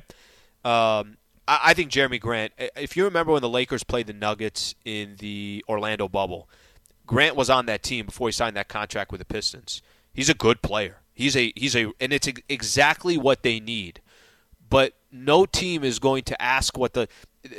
[0.65, 2.51] um, I, I think Jerami Grant.
[2.75, 6.49] If you remember when the Lakers played the Nuggets in the Orlando bubble,
[7.07, 9.81] Grant was on that team before he signed that contract with the Pistons.
[10.13, 10.97] He's a good player.
[11.13, 14.01] He's a he's a and it's exactly what they need.
[14.69, 17.07] But no team is going to ask what the.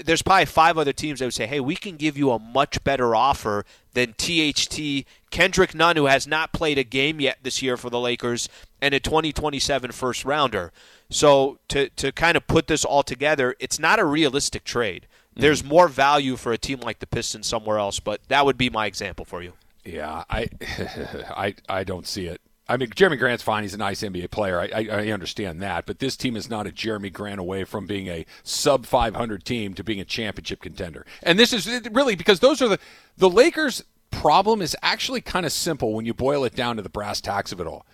[0.04, 2.84] There's probably five other teams that would say, "Hey, we can give you a much
[2.84, 7.78] better offer than THT Kendrick Nunn, who has not played a game yet this year
[7.78, 8.48] for the Lakers,
[8.82, 10.72] and a 2027 first rounder."
[11.10, 15.07] So to to kind of put this all together, it's not a realistic trade.
[15.38, 15.42] Mm-hmm.
[15.42, 18.70] There's more value for a team like the Pistons somewhere else, but that would be
[18.70, 19.52] my example for you.
[19.84, 20.48] Yeah, I,
[21.30, 22.40] I, I don't see it.
[22.68, 24.60] I mean, Jerami Grant's fine; he's a nice NBA player.
[24.60, 27.86] I, I, I understand that, but this team is not a Jerami Grant away from
[27.86, 31.06] being a sub 500 team to being a championship contender.
[31.22, 32.78] And this is really because those are the
[33.16, 36.90] the Lakers' problem is actually kind of simple when you boil it down to the
[36.90, 37.86] brass tacks of it all.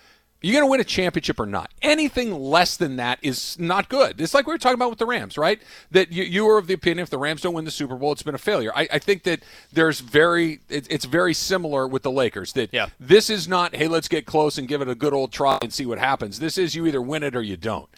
[0.45, 1.71] You're going to win a championship or not.
[1.81, 4.21] Anything less than that is not good.
[4.21, 5.61] It's like we were talking about with the Rams, right?
[5.91, 8.13] That you, you were of the opinion if the Rams don't win the Super Bowl,
[8.13, 8.71] it's been a failure.
[8.77, 12.53] I, I think that there's very, it, it's very similar with the Lakers.
[12.53, 12.89] That Yeah.
[13.01, 15.73] this is not, hey, let's get close and give it a good old try and
[15.73, 16.39] see what happens.
[16.41, 17.89] This is you either win it or you don't.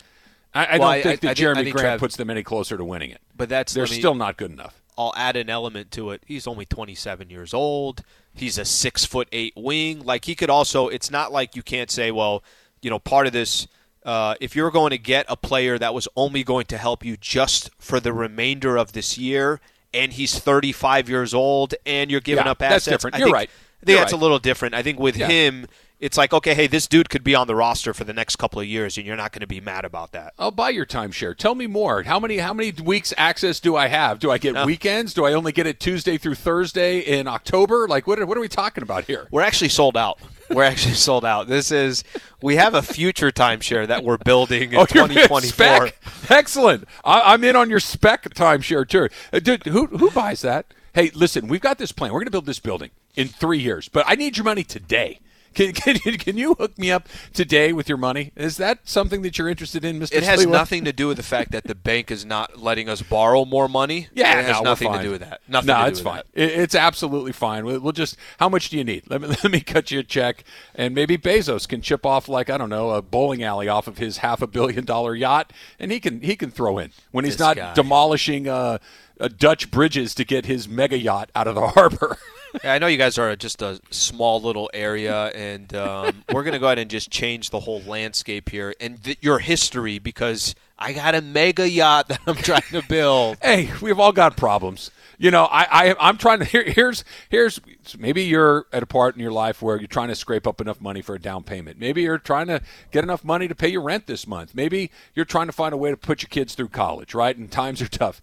[0.55, 2.77] I, I Well, don't I- think that Jeremy think, Grant Trav- puts them any closer
[2.77, 3.21] to winning it.
[3.37, 4.81] But that's They're me- still not good enough.
[4.99, 6.23] I'll add an element to it.
[6.27, 8.03] He's only 27 years old.
[8.35, 10.05] He's a six foot eight wing.
[10.05, 10.89] Like he could also.
[10.89, 12.43] It's not like you can't say, well,
[12.83, 13.67] you know, part of this.
[14.05, 17.17] Uh, if you're going to get a player that was only going to help you
[17.17, 19.61] just for the remainder of this year,
[19.93, 23.17] and he's 35 years old, and you're giving Yeah, up that's different.
[23.17, 23.51] I You're think, right.
[23.51, 24.19] I think You're that's right.
[24.19, 24.75] a little different.
[24.77, 25.27] I think with Yeah.
[25.27, 25.67] him,
[25.99, 28.61] it's like, okay, hey, this dude could be on the roster for the next couple
[28.61, 30.35] of years, and you're not going to be mad about that.
[30.39, 31.35] I'll buy your timeshare.
[31.37, 32.03] Tell me more.
[32.03, 34.19] How many how many weeks access do I have?
[34.19, 34.67] Do I get No.
[34.67, 35.15] weekends?
[35.15, 37.89] Do I only get it Tuesday through Thursday in October?
[37.89, 39.27] Like what are, what are we talking about here?
[39.31, 40.19] We're actually sold out.
[40.51, 41.49] We're actually sold out.
[41.49, 42.05] This is
[42.43, 45.89] we have a future timeshare that we're building in Oh, you're 2024.
[45.89, 45.95] spec?
[46.31, 46.85] Excellent.
[47.05, 49.09] I, I'm in on your spec timeshare too.
[49.33, 50.67] Uh, dude, who who buys that?
[50.95, 52.13] Hey, listen, we've got this plan.
[52.13, 55.21] We're going to build this building in three years, but I need your money today.
[55.57, 58.31] Can, can, you- can you hook me up today with your money?
[58.37, 60.13] Is that something that you're interested in, Mr.
[60.15, 63.03] It has nothing to do with the fact that the bank is not letting us
[63.03, 64.07] borrow more money.
[64.15, 65.41] Yeah, it has no, nothing to do with that.
[65.49, 66.23] Nothing no, to do it's fine.
[66.35, 67.65] It- It's absolutely fine.
[67.65, 68.17] We'll, we'll just.
[68.39, 69.05] How much do you need?
[69.09, 72.51] Let me let me cut you a check, and maybe Bezos can chip off like
[72.51, 75.91] I don't know a bowling alley off of his half a billion dollar yacht, and
[75.91, 77.73] he can he can throw in when he's This not guy.
[77.75, 78.79] demolishing uh,
[79.19, 82.19] uh, Dutch bridges to get his mega yacht out of the harbor.
[82.63, 86.55] Yeah, I know you guys are just a small little area, and um, we're going
[86.55, 90.55] to go ahead and just change the whole landscape here and th- your history because
[90.79, 93.39] I got a mega yacht that I'm trying to build.
[93.43, 94.91] hey, we've all got problems.
[95.19, 97.59] You know, I, I I'm trying to here, here's here's
[97.99, 100.79] maybe you're at a part in your life where you're trying to scrape up enough
[100.81, 101.79] money for a down payment.
[101.79, 104.55] Maybe you're trying to get enough money to pay your rent this month.
[104.55, 107.35] Maybe you're trying to find a way to put your kids through college, right?
[107.35, 108.21] And times are tough.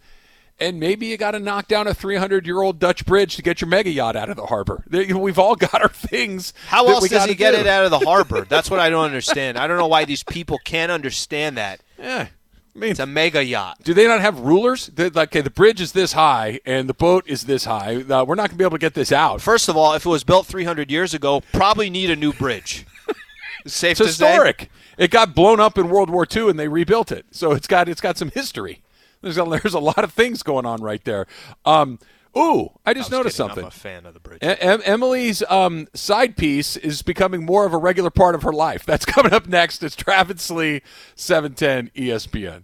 [0.60, 3.60] And maybe you got to knock down a 300 year old Dutch bridge to get
[3.60, 4.84] your mega yacht out of the harbor.
[4.90, 6.54] We've all got our things.
[6.68, 8.46] How else does he get it out of the harbor?
[8.48, 9.58] That's what I don't understand.
[9.58, 11.82] I don't know why these people can't understand that.
[12.00, 12.28] Yeah,
[12.76, 13.78] I mean, It's a mega yacht.
[13.84, 14.88] Do they not have rulers?
[14.88, 18.02] They're like, okay, the bridge is this high and the boat is this high.
[18.02, 19.42] Uh, we're not going to be able to get this out.
[19.42, 22.86] First of all, if it was built 300 years ago, probably need a new bridge.
[23.66, 24.28] Safe It's to say.
[24.28, 24.70] historic.
[24.98, 27.88] It got blown up in World War II and they rebuilt it, so it's got
[27.88, 28.82] it's got some history.
[29.24, 31.26] There's a, there's a lot of things going on right there.
[31.66, 31.98] Um,
[32.38, 33.50] ooh, I just I noticed kidding.
[33.50, 33.64] something.
[33.64, 34.44] I'm a fan of the bridge.
[34.44, 38.54] E- em- Emily's um, side piece is becoming more of a regular part of her
[38.54, 38.86] life.
[38.86, 39.82] That's coming up next.
[39.82, 40.82] It's Travis Lee, E
[41.16, 42.64] 710 ESPN.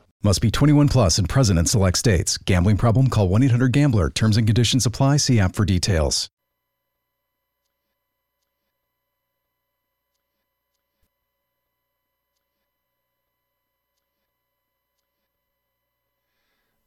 [0.23, 2.37] Must be 21 plus and present in select states.
[2.37, 3.07] Gambling problem?
[3.09, 4.09] Call 1 800 Gambler.
[4.11, 5.17] Terms and conditions apply.
[5.17, 6.29] See app for details.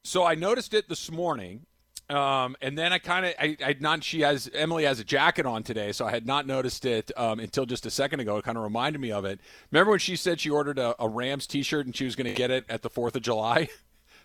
[0.06, 1.66] So I noticed it this morning,
[2.10, 5.46] um, and then I kind of I, I not she has Emily has a jacket
[5.46, 8.36] on today, so I had not noticed it um, until just a second ago.
[8.36, 9.40] It kind of reminded me of it.
[9.70, 12.34] Remember when she said she ordered a, a Rams T-shirt and she was going to
[12.34, 13.68] get it at the Fourth of July?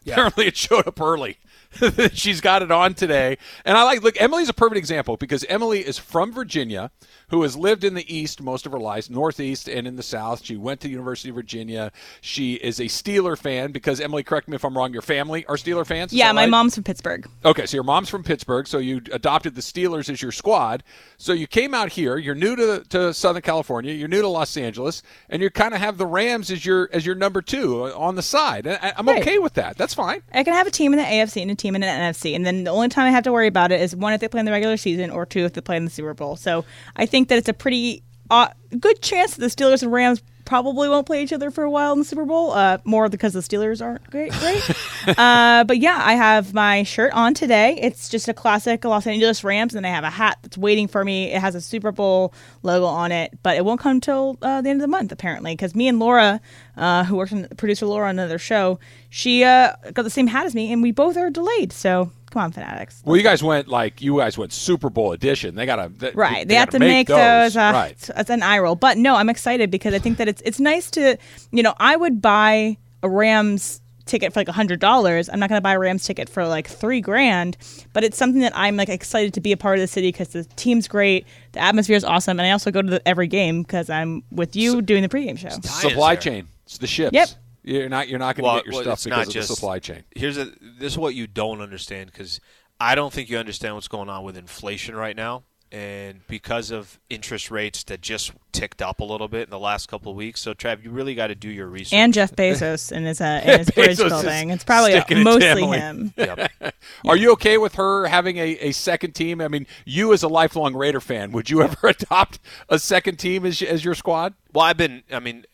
[0.08, 1.38] Apparently, it showed up early.
[2.14, 4.02] She's got it on today, and I like.
[4.02, 6.90] Look, Emily's a perfect example because Emily is from Virginia,
[7.30, 10.44] who has lived in the East most of her life, Northeast and in the South.
[10.44, 11.92] She went to the University of Virginia.
[12.22, 14.94] She is a Steeler fan because Emily, correct me if I'm wrong.
[14.94, 16.12] Your family are Steeler fans.
[16.12, 16.50] Is Yeah, my right?
[16.50, 17.28] mom's from Pittsburgh.
[17.46, 20.84] Okay, so your mom's from Pittsburgh, so you adopted the Steelers as your squad.
[21.18, 22.18] So you came out here.
[22.18, 23.94] You're new to, to Southern California.
[23.94, 27.06] You're new to Los Angeles, and you kind of have the Rams as your as
[27.06, 28.66] your number two on the side.
[28.66, 29.22] And I, I'm Right.
[29.22, 29.78] okay with that.
[29.78, 30.22] That's fine.
[30.34, 32.46] I can have a team in the AFC and a team in the NFC, and
[32.46, 34.40] then the only time I have to worry about it is one if they play
[34.40, 36.36] in the regular season, or two if they play in the Super Bowl.
[36.36, 38.50] So I think that it's a pretty uh,
[38.80, 41.94] good chance that the Steelers and Rams probably won't play each other for a while
[41.94, 42.54] in the Super Bowl.
[42.54, 44.68] Uh, more because the Steelers aren't great, great.
[45.20, 47.78] uh, but yeah, I have my shirt on today.
[47.80, 51.06] It's just a classic Los Angeles Rams, and I have a hat that's waiting for
[51.06, 51.32] me.
[51.32, 52.34] It has a Super Bowl
[52.64, 55.54] logo on it, but it won't come until uh, the end of the month apparently.
[55.54, 56.42] Because me and Laura,
[56.76, 58.80] uh, who works on producer Laura on another show,
[59.12, 61.72] she uh, got the same hat as me, and we both are delayed.
[61.72, 63.02] So come on, fanatics.
[63.06, 65.56] Well, you guys went like you guys went Super Bowl edition.
[65.56, 67.56] They got to Right, they, have to make, those.
[67.56, 67.92] uh, right.
[67.92, 70.60] it's, it's an eye roll, but no, I'm excited because I think that it's it's
[70.60, 71.18] nice to,
[71.52, 75.30] you know, I would buy a Rams ticket for like a hundred dollars.
[75.30, 77.58] I'm not going to buy a Rams ticket for like three grand,
[77.94, 80.30] but it's something that I'm like excited to be a part of the city because
[80.30, 83.62] the team's great, the atmosphere is awesome, and I also go to the, every game
[83.62, 85.50] because I'm with you doing the pregame show.
[85.50, 86.48] Supply chain.
[86.66, 87.14] It's the ships.
[87.14, 87.30] Yep.
[87.64, 89.34] You're not you're not going to Well, get your well, stuff it's because not of
[89.34, 90.04] just- the supply chain.
[90.16, 92.40] Here's a this is what you don't understand because
[92.80, 96.98] I don't think you understand what's going on with inflation right now, and because of
[97.10, 100.42] interest rates that just ticked up a little bit in the last couple of weeks.
[100.42, 101.94] So, Trav, you really got to do your research.
[101.94, 104.50] And Jeff Bezos in his uh, in his bridge building.
[104.50, 106.14] It's probably uh, sticking it to mostly him.
[106.18, 106.52] Yep.
[107.06, 109.42] Are you okay with her having a, a second team?
[109.42, 113.46] I mean, you as a lifelong Raider fan, would you ever adopt a second team
[113.46, 114.34] as as your squad?
[114.54, 115.04] Well, I've been.
[115.12, 115.46] I mean,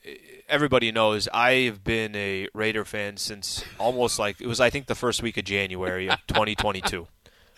[0.48, 4.60] everybody knows I've been a Raider fan since almost like it was.
[4.60, 7.08] I think the first week of January of 2022.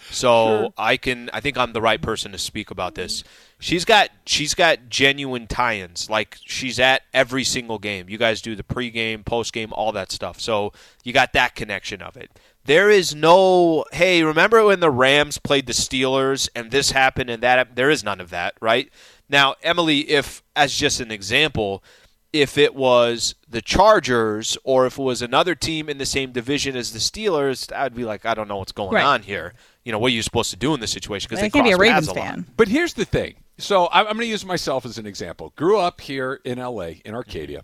[0.10, 1.30] So I can.
[1.34, 3.24] I think I'm the right person to speak about this.
[3.60, 4.10] She's got.
[4.26, 6.10] She's got genuine tie-ins.
[6.10, 8.08] Like she's at every single game.
[8.08, 10.40] You guys do the pregame, postgame, all that stuff.
[10.40, 10.72] So
[11.04, 12.32] you got that connection of it.
[12.64, 13.86] There is no.
[13.92, 17.76] Hey, remember when the Rams played the Steelers and this happened and that?
[17.76, 18.90] There is none of that, right?
[19.28, 21.84] Now, Emily, if as just an example,
[22.34, 26.76] if it was the Chargers or if it was another team in the same division
[26.76, 29.04] as the Steelers, I'd be like, I don't know what's going Right.
[29.06, 29.54] on here.
[29.86, 31.28] You know, what are you supposed to do in this situation?
[31.30, 32.30] Because I they can't be a cross Ravens paths a lot.
[32.30, 32.46] fan.
[32.58, 33.36] But here's the thing.
[33.58, 35.54] So I- I'm going to use myself as an example.
[35.56, 37.02] Grew up here in L.A.
[37.06, 37.62] in Arcadia.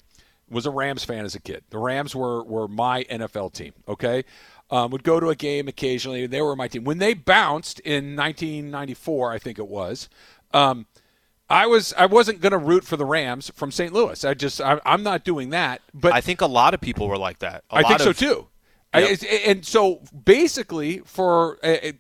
[0.50, 1.64] Was a Rams fan as a kid.
[1.70, 3.74] The Rams were were my NFL team.
[3.88, 4.24] Okay,
[4.70, 6.28] um, would go to a game occasionally.
[6.28, 9.32] They were my team when they bounced in 1994.
[9.32, 10.10] I think it was.
[10.54, 10.86] Um,
[11.54, 13.94] I was I wasn't going to root for the Rams from St.
[13.94, 14.26] Louis.
[14.26, 15.82] I just I, am not doing that.
[15.94, 17.64] But I think a lot of people were like that.
[17.70, 18.48] A I think lot so too.
[18.96, 19.20] Yep.
[19.22, 21.92] I, and so basically for uh,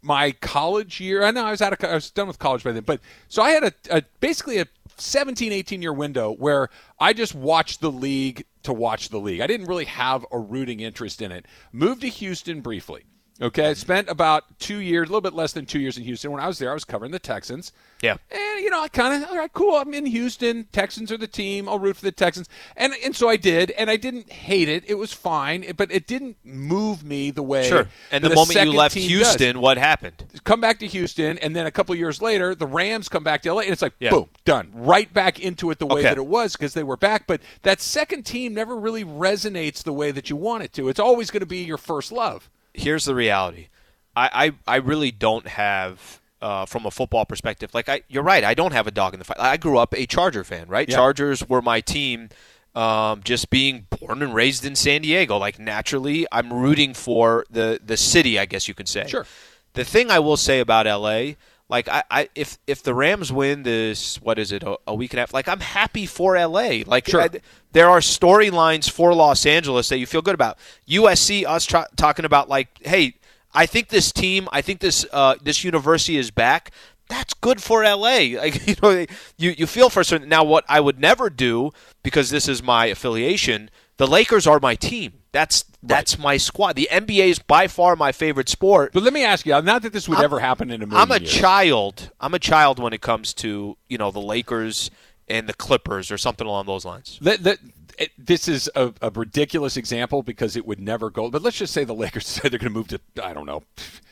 [0.00, 2.70] my college year, I know I was out of I was done with college by
[2.70, 6.68] then, but so I had a, a basically a 17 18 year window where
[7.00, 9.40] I just watched the league to watch the league.
[9.40, 11.46] I didn't really have a rooting interest in it.
[11.72, 13.06] Moved to Houston briefly.
[13.40, 16.30] Okay, spent about two years, a little bit less than two years in Houston.
[16.32, 17.70] When I was there, I was covering the Texans.
[18.02, 18.16] Yeah.
[18.30, 19.74] And you know, I kind of all right, cool.
[19.76, 20.64] I'm in Houston.
[20.72, 21.68] Texans are the team.
[21.68, 22.48] I'll root for the Texans.
[22.76, 24.84] And and so I did, and I didn't hate it.
[24.86, 27.68] It was fine, but it didn't move me the way.
[27.68, 27.86] Sure.
[28.10, 29.10] And the moment you left team does.
[29.36, 30.24] Houston, what happened?
[30.44, 33.52] come back to Houston, and then a couple years later, the Rams come back to
[33.52, 34.10] LA, and it's like Yeah.
[34.10, 36.08] boom, done, right back into it the way Okay.
[36.08, 37.26] that it was because they were back.
[37.26, 40.88] But that second team never really resonates the way that you want it to.
[40.88, 42.48] It's always going to be your first love.
[42.76, 43.68] Here's the reality.
[44.14, 47.74] I, I, I really don't have uh, from a football perspective.
[47.74, 48.44] Like I, you're right.
[48.44, 49.38] I don't have a dog in the fight.
[49.40, 50.88] I grew up a Charger fan, right?
[50.88, 50.96] Yeah.
[50.96, 52.30] Chargers were my team.
[52.74, 57.80] Um, just being born and raised in San Diego, like naturally, I'm rooting for the
[57.82, 58.38] the city.
[58.38, 59.06] I guess you could say.
[59.06, 59.24] Sure.
[59.72, 61.36] The thing I will say about LA,
[61.68, 65.12] like I, I if if the Rams win this, what is it, a, a week
[65.12, 65.34] and a half?
[65.34, 66.82] Like I'm happy for LA.
[66.86, 67.22] Like Sure.
[67.22, 67.30] I-
[67.72, 70.56] there are storylines for Los Angeles that you feel good about.
[70.88, 73.16] USC, us tra- talking about like, hey,
[73.52, 76.70] I think this team, I think this uh, this university is back.
[77.08, 77.96] That's good for LA.
[78.36, 80.28] Like you know, you you feel for certain.
[80.28, 83.70] Now, what I would never do because this is my affiliation.
[83.96, 85.14] The Lakers are my team.
[85.36, 86.76] That's that's my squad.
[86.76, 88.94] The NBA is by far my favorite sport.
[88.94, 90.86] But let me ask you, uh, not that this would I'm- ever happen in a
[90.86, 91.30] million I'm a years.
[91.30, 92.10] child.
[92.18, 94.90] I'm a child when it comes to you know the Lakers
[95.28, 97.18] and the Clippers or something along those lines.
[97.20, 97.58] That, that,
[97.98, 101.30] it, this is a, a ridiculous example because it would never go.
[101.30, 103.62] But let's just say the Lakers decide they're going to move to I don't know,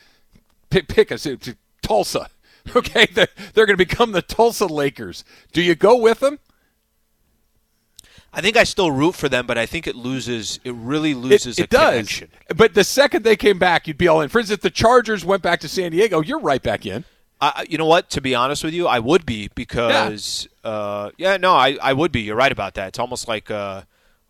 [0.69, 2.29] pick, pick us to Tulsa.
[2.75, 5.23] Okay, they're, they're going to become the Tulsa Lakers.
[5.53, 6.39] Do you go with them?
[8.35, 10.59] I think I still root for them, but I think it loses.
[10.65, 11.89] It really It, loses it a does.
[11.93, 12.29] connection.
[12.55, 14.27] But the second they came back, you'd be all in.
[14.29, 17.05] For instance, if the Chargers went back to San Diego, you're right back in.
[17.39, 18.09] I, you know what?
[18.11, 21.93] To be honest with you, I would be because yeah, uh, yeah no, I, I
[21.93, 22.21] would be.
[22.21, 22.89] You're right about that.
[22.89, 23.83] It's almost like uh,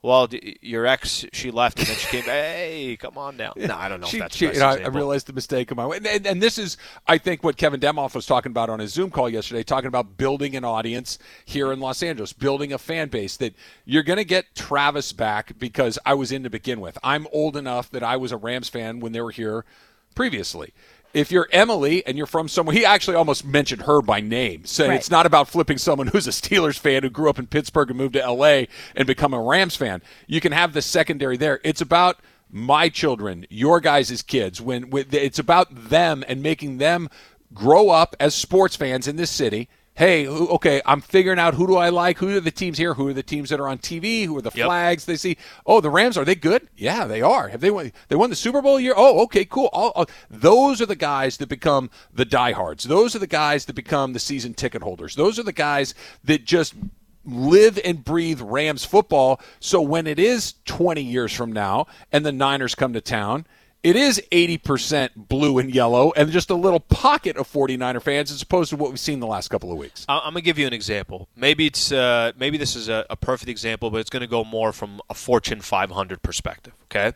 [0.05, 0.29] well,
[0.61, 2.21] your ex she left and then she came.
[2.21, 2.27] back.
[2.31, 3.53] hey, come on now.
[3.55, 5.71] No, I don't know She- if that's she- you know, I- I realized the mistake
[5.71, 5.97] of my way.
[5.97, 8.93] And, and, and this is, I think, what Kevin Demoff was talking about on his
[8.93, 13.09] Zoom call yesterday, talking about building an audience here in Los Angeles, building a fan
[13.09, 16.97] base that you're going to get Travis back because I was in to begin with.
[17.03, 19.65] I'm old enough that I was a Rams fan when they were here
[20.13, 20.73] previously.
[21.15, 24.65] If you're Emily and you're from somewhere, he actually almost mentioned her by name.
[24.65, 24.95] So Right.
[24.95, 27.97] it's not about flipping someone who's a Steelers fan who grew up in Pittsburgh and
[27.97, 30.01] moved to LA and become a Rams fan.
[30.27, 31.61] You can have the secondary there.
[31.63, 32.19] It's about
[32.51, 34.61] my children, your guys' kids.
[34.61, 37.09] When, when it's about them and making them
[37.53, 39.69] grow up as sports fans in this city.
[39.97, 42.17] Hey, who, okay, I'm figuring out who do I like?
[42.17, 42.95] Who are the teams here?
[42.95, 44.25] Who are the teams that are on TV?
[44.25, 44.65] Who are the Yep.
[44.65, 45.37] flags they see?
[45.65, 46.67] Oh, the Rams are they good?
[46.75, 47.47] Yeah, they are.
[47.47, 47.93] Have they won?
[48.09, 48.93] They won the Super Bowl year?
[48.97, 49.69] Oh, okay, cool.
[49.71, 52.83] All, all- those are the guys that become the diehards.
[52.83, 55.15] Those are the guys that become the season ticket holders.
[55.15, 55.93] Those are the guys
[56.25, 56.73] that just
[57.23, 59.39] live and breathe Rams football.
[59.61, 63.47] So when it is 20 years from now and the Niners come to town,
[63.85, 68.41] it is 80% blue and yellow and just a little pocket of 49er fans as
[68.41, 70.07] opposed to what we've seen the last couple of weeks.
[70.09, 71.29] I'm gonna give you an example.
[71.35, 74.73] Maybe it's uh, maybe this is a, a perfect example, but it's gonna go more
[74.73, 76.73] from a Fortune 500 perspective.
[76.85, 77.13] Okay,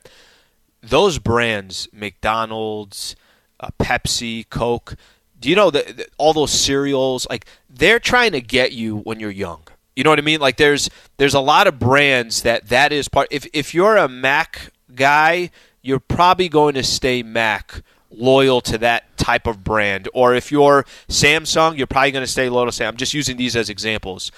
[0.83, 3.15] those brands, McDonald's,
[3.59, 4.95] uh, Pepsi, Coke.
[5.39, 7.25] Do you know that all those cereals?
[7.31, 9.63] Like they're trying to get you when you're young.
[9.95, 10.39] You know what I mean?
[10.39, 13.27] Like there's there's a lot of brands that that is part.
[13.31, 15.49] If if you're a Mac guy,
[15.89, 20.07] you're probably going to stay Mac loyal to that type of brand.
[20.13, 22.89] Or if you're Samsung, you're probably going to stay loyal to Samsung.
[22.89, 24.31] I'm just using these as examples.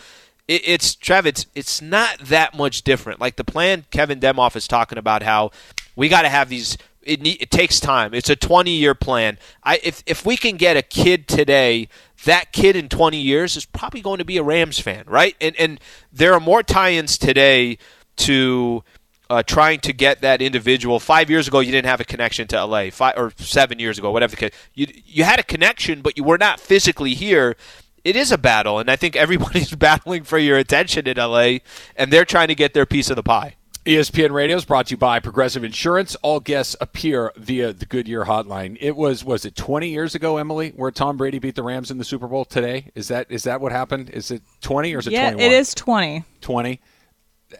[0.48, 1.26] It, it's Trev.
[1.26, 3.20] It's it's not that much different.
[3.20, 5.52] Like the plan Kevin Demoff is talking about how
[5.96, 6.78] we got to have these.
[7.04, 8.14] It, ne- it takes time.
[8.14, 9.38] It's a 20 year plan.
[9.64, 11.90] I if if we can get a kid today,
[12.24, 15.36] that kid in 20 years is probably going to be a Rams fan, right?
[15.42, 15.82] And and
[16.14, 17.78] there are more tie-ins today
[18.18, 18.84] to
[19.32, 21.00] uh, trying to get that individual.
[21.00, 22.90] Five years ago, you didn't have a connection to LA.
[22.90, 26.26] Five or seven years ago, whatever the case, you you had a connection, but you
[26.26, 27.56] were not physically here.
[28.04, 31.60] It is a battle, and I think everybody's battling for your attention in LA,
[31.96, 33.56] and they're trying to get their piece of the pie.
[33.86, 36.16] ESPN Radio is brought to you by Progressive Insurance.
[36.22, 38.78] All guests appear via the Goodyear hotline.
[38.82, 41.98] It was was it 20 years ago, Emily, where Tom Brady beat the Rams in
[41.98, 42.92] the Super Bowl today?
[42.96, 44.10] Is that is that what happened?
[44.10, 45.52] Is it 20 or is it yeah, 21?
[45.52, 46.26] it is 20.
[46.42, 46.82] 20.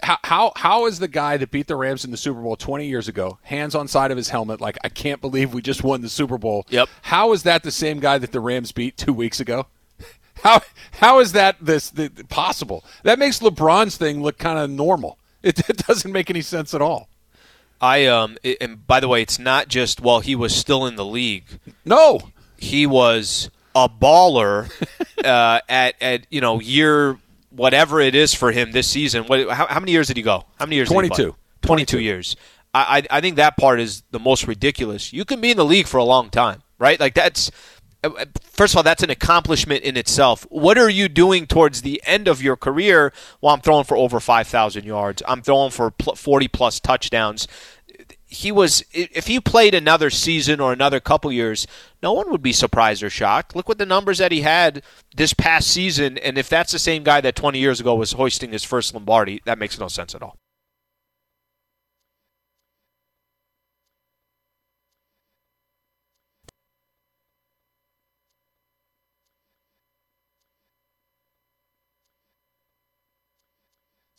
[0.04, 2.88] How, how how is the guy that beat the Rams in the Super Bowl 20
[2.88, 6.02] years ago, hands on side of his helmet, like I can't believe we just won
[6.02, 6.66] the Super Bowl?
[6.70, 6.90] Yep.
[7.04, 9.68] How is that the same guy that the Rams beat two weeks ago?
[10.44, 10.62] How
[10.94, 12.84] how is that this the, possible?
[13.04, 15.18] That makes LeBron's thing look kind of normal.
[15.44, 17.10] It, it doesn't make any sense at all.
[17.82, 20.96] I um it, and by the way, it's not just while he was still in
[20.98, 21.46] the league.
[21.84, 22.20] No,
[22.58, 24.70] He was a baller
[25.26, 27.18] uh, at at you know year
[27.52, 29.26] whatever it is for him this season.
[29.26, 30.46] What how, how many years did he go?
[30.58, 30.90] How many years?
[30.90, 31.18] did he play?
[31.18, 31.36] 22.
[31.62, 32.36] 22 years.
[32.74, 35.14] I, I I think that part is the most ridiculous.
[35.14, 37.00] You can be in the league for a long time, right?
[37.00, 37.52] Like that's
[38.04, 40.48] uh, first of all, that's an accomplishment in itself.
[40.50, 43.14] What are you doing towards the end of your career?
[43.42, 45.22] Well, I'm throwing for over 5,000 yards.
[45.28, 47.48] I'm throwing for 40 plus touchdowns.
[48.34, 51.68] He was, if he played another season or another couple years,
[52.02, 53.58] no one would be surprised or shocked.
[53.58, 57.04] Look what the numbers that he had this past season, and if that's the same
[57.04, 60.24] guy that 20 years ago was hoisting his first Lombardi, that makes no sense at
[60.24, 60.38] all.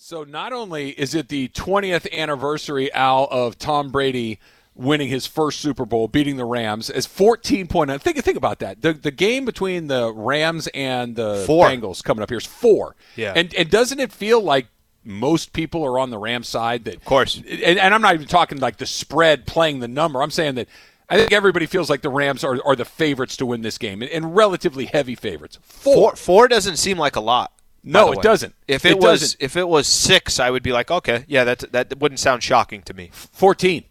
[0.04, 4.40] So not only is it the 20th anniversary, Al, of Tom Brady
[4.74, 8.02] winning his first Super Bowl, beating the Rams as 14 point.
[8.02, 8.82] Think think about that.
[8.82, 11.68] The the game between the Rams and the Four.
[11.68, 12.96] Bengals coming up here is four.
[13.14, 13.32] Yeah.
[13.36, 14.66] And and doesn't it feel like
[15.04, 16.82] most people are on the Rams side?
[16.82, 17.36] That of course.
[17.36, 20.20] And, and I'm not even talking like the spread playing the number.
[20.20, 20.66] I'm saying that.
[21.08, 24.02] I think everybody feels like the Rams are, are the favorites to win this game,
[24.02, 25.58] and, and relatively heavy favorites.
[25.62, 25.94] Four.
[25.94, 27.52] Four, four doesn't seem like a lot.
[27.84, 28.54] No, it doesn't.
[28.68, 29.42] If it, It was doesn't.
[29.42, 32.82] if it was six, I would be like, okay, yeah, that that wouldn't sound shocking
[32.82, 33.10] to me.
[33.12, 33.84] 14.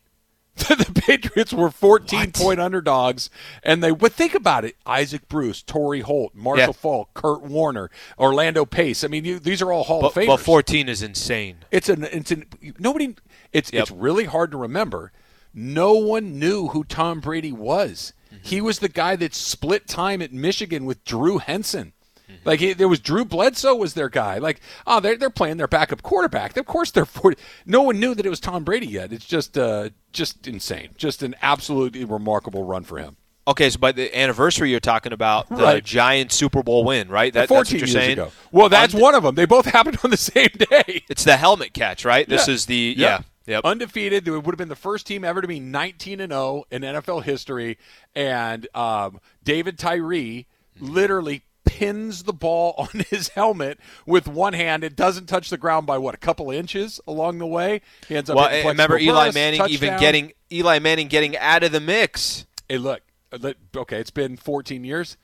[0.56, 2.34] the Patriots were 14 What?
[2.34, 3.30] point underdogs,
[3.64, 3.92] and they.
[3.92, 6.72] But think about it: Isaac Bruce, Torry Holt, Marshall Yeah.
[6.74, 7.90] Faulk, Kurt Warner,
[8.20, 9.04] Orlando Pace.
[9.06, 10.28] I mean, you, these are all Hall But, of Famers.
[10.28, 11.60] but fourteen is insane.
[11.72, 12.04] It's an.
[12.04, 12.46] It's an.
[12.80, 13.16] Nobody.
[13.54, 13.82] It's Yep.
[13.82, 15.14] it's really hard to remember.
[15.54, 18.12] No one knew who Tom Brady was.
[18.28, 18.44] Mm-hmm.
[18.44, 21.94] He was the guy that split time at Michigan with Drew Henson.
[22.32, 22.48] Mm-hmm.
[22.50, 24.38] Like he, there was Drew Bledsoe was their guy.
[24.38, 26.56] Like oh they're they're playing their backup quarterback.
[26.58, 27.38] Of course they're 40.
[27.66, 29.12] No one knew that it was Tom Brady yet.
[29.14, 30.90] It's just uh just insane.
[30.98, 33.18] Just an absolutely remarkable run for him.
[33.48, 35.84] Okay, so by the anniversary you're talking about the Right.
[35.84, 37.34] giant Super Bowl win, right?
[37.34, 38.12] That, that's 14 what you're years saying.
[38.14, 38.32] ago.
[38.52, 39.34] Well, that's Und- one of them.
[39.36, 41.04] They both happened on the same day.
[41.10, 42.30] It's the helmet catch, right?
[42.30, 42.54] This Yeah.
[42.54, 43.08] is the Yeah.
[43.08, 43.22] yeah.
[43.56, 43.66] Yep.
[43.66, 44.28] Undefeated.
[44.28, 47.24] It would have been the first team ever to be 19 and 0 in NFL
[47.24, 47.80] history.
[48.16, 50.46] And um, David Tyree
[50.80, 51.42] literally
[51.72, 54.84] pins the ball on his helmet with one hand.
[54.84, 57.82] It doesn't touch the ground by what a couple inches along the way.
[58.08, 58.36] He ends up.
[58.36, 62.46] well, I remember Eli Manning even getting Eli Manning getting out of the mix.
[62.68, 63.02] Hey, look.
[63.32, 65.18] uh, Okay, it's been 14 years.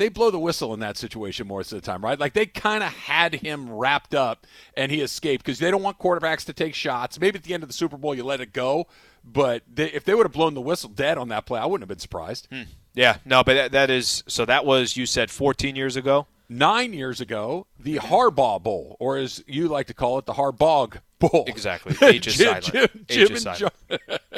[0.00, 2.18] They blow the whistle in that situation most of the time, right?
[2.18, 5.98] Like they kind of had him wrapped up and he escaped because they don't want
[5.98, 7.20] quarterbacks to take shots.
[7.20, 8.86] Maybe at the end of the Super Bowl you let it go,
[9.22, 11.82] but they, if they would have blown the whistle dead on that play, I wouldn't
[11.82, 12.48] have been surprised.
[12.50, 12.62] Hmm.
[12.94, 14.46] Yeah, no, but that, that is so.
[14.46, 16.26] That was you said 14 years ago.
[16.48, 18.12] Nine years ago, the mm-hmm.
[18.12, 21.44] Harbaugh Bowl, or as you like to call it, the Harbog Bowl.
[21.46, 21.94] Exactly.
[22.08, 22.64] Age is Jim, silent.
[22.64, 23.74] Jim, Age Jim is silent.
[23.88, 23.98] John,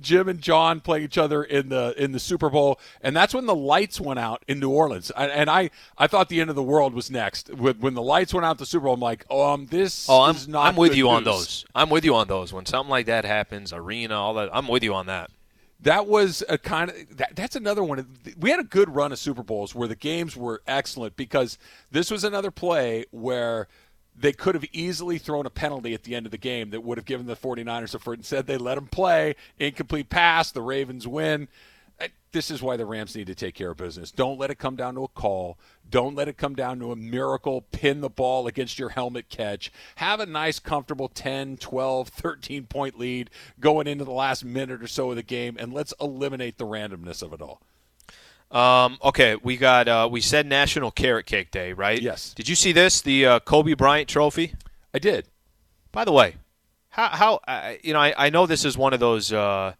[0.00, 3.46] Jim and John playing each other in the in the Super Bowl, and that's when
[3.46, 5.12] the lights went out in New Orleans.
[5.16, 7.52] I, and I I thought the end of the world was next.
[7.54, 10.36] When, when the lights went out the Super Bowl, I'm like, um, this Oh, I'm
[10.36, 10.66] is not.
[10.66, 11.34] I'm with you on news.
[11.34, 11.64] those.
[11.74, 12.52] I'm with you on those.
[12.52, 15.30] When something like that happens, arena, all that, I'm with you on that.
[15.80, 18.06] That was a kind of that, that's another one.
[18.40, 21.58] We had a good run of Super Bowls where the games were excellent because
[21.90, 23.68] this was another play where
[24.18, 26.98] they could have easily thrown a penalty at the end of the game that would
[26.98, 28.18] have given the 49ers a first.
[28.18, 30.50] Instead, they let them play incomplete pass.
[30.50, 31.48] The Ravens win.
[32.00, 34.10] Uh, this is why the Rams need to take care of business.
[34.10, 35.58] Don't let it come down to a call.
[35.88, 39.72] Don't let it come down to a miracle pin the ball against your helmet catch.
[39.96, 44.86] Have a nice, comfortable 10, 12, 13 point lead going into the last minute or
[44.86, 47.60] so of the game, and let's eliminate the randomness of it all.
[48.50, 52.00] Um, okay, we got uh, we said National Carrot Cake Day, right?
[52.00, 52.32] Yes.
[52.34, 53.00] Did you see this?
[53.00, 54.54] The uh, Kobe Bryant Trophy.
[54.94, 55.26] I did.
[55.92, 56.36] By the way,
[56.90, 59.32] how how uh, you know I, I know this is one of those.
[59.32, 59.74] Uh,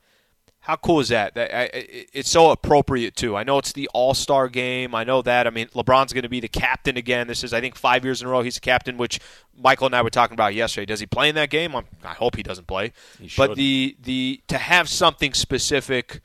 [0.67, 1.35] how cool is that?
[1.35, 1.71] That I,
[2.13, 3.37] it's so appropriate too.
[3.37, 4.97] I know it's the All Star game.
[4.97, 5.47] I know that.
[5.47, 7.29] I mean, LeBron's going to be the captain again.
[7.29, 8.99] This is I think five years in a row he's the captain.
[8.99, 9.21] Which
[9.57, 10.87] Michael and I were talking about yesterday.
[10.87, 11.77] Does he play in that game?
[11.77, 12.93] I'm, I hope he doesn't play.
[13.21, 16.21] He but the the to have something specific.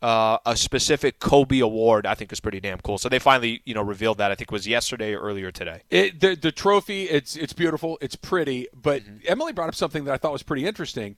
[0.00, 2.98] Uh, a specific Kobe award, I think, is pretty damn cool.
[2.98, 4.30] So they finally, you know, revealed that.
[4.30, 5.82] I think it was yesterday or earlier today.
[5.90, 9.16] It, the the trophy, it's it's beautiful, it's pretty, but Mm-hmm.
[9.26, 11.16] Emily brought up something that I thought was pretty interesting.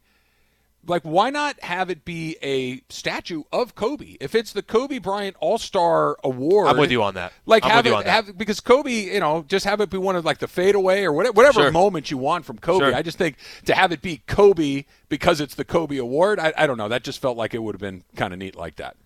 [0.87, 4.17] Like, why not have it be a statue of Kobe?
[4.21, 7.33] If it's the Kobe Bryant All Star Award, I'm with you on that.
[7.45, 8.11] Like, I'm have with you it on that.
[8.27, 11.13] have because Kobe, you know, just have it be one of like the fadeaway or
[11.13, 11.71] whatever, whatever Sure.
[11.71, 12.87] moment you want from Kobe.
[12.87, 12.95] Sure.
[12.95, 16.67] I just think to have it be Kobe because it's the Kobe Award, I, I
[16.67, 16.89] don't know.
[16.89, 18.97] That just felt like it would have been kind of neat like that.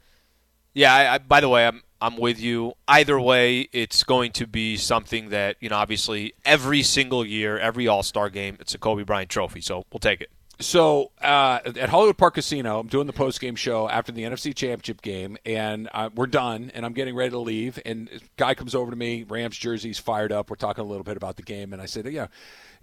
[0.74, 0.94] Yeah.
[0.94, 2.74] I, I, by the way, I'm I'm with you.
[2.86, 5.76] Either way, it's going to be something that you know.
[5.76, 9.60] Obviously, every single year, every All Star game, it's a Kobe Bryant Trophy.
[9.60, 10.30] So we'll take it.
[10.60, 14.54] So uh, at Hollywood Park Casino, I'm doing the post game show after the NFC
[14.54, 17.78] Championship game, and uh, we're done, and I'm getting ready to leave.
[17.84, 20.50] And guy comes over to me, Rams jerseys fired up.
[20.50, 22.28] We're talking a little bit about the game, and I said, "Yeah,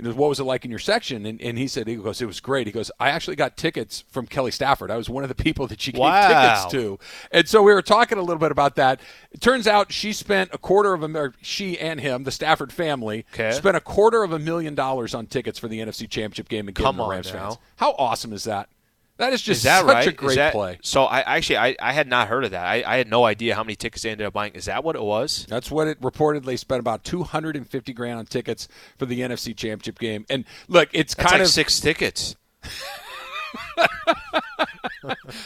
[0.02, 1.26] he goes, what was it like in your section?
[1.26, 2.68] And, and he said, he goes, it was great.
[2.68, 4.90] He goes, I actually got tickets from Kelly Stafford.
[4.90, 6.28] I was one of the people that she gave wow.
[6.28, 7.00] tickets to.
[7.32, 9.00] And so we were talking a little bit about that.
[9.32, 13.26] It turns out she spent a quarter of a, she and him, the Stafford family,
[13.34, 13.52] okay.
[13.52, 16.76] spent a quarter of a million dollars on tickets for the NFC Championship game and
[16.76, 17.50] Come the Rams now.
[17.50, 17.58] fans.
[17.78, 18.70] How awesome is that?
[19.22, 20.08] That is just is that such right?
[20.08, 20.80] a great that, play.
[20.82, 22.66] So I actually I, I had not heard of that.
[22.66, 24.54] I, I had no idea how many tickets they ended up buying.
[24.54, 25.46] Is that what it was?
[25.48, 28.68] That's what it reportedly spent about 250 grand on tickets
[28.98, 30.26] for the NFC Championship game.
[30.28, 32.36] And look, it's That's kind like of six tickets.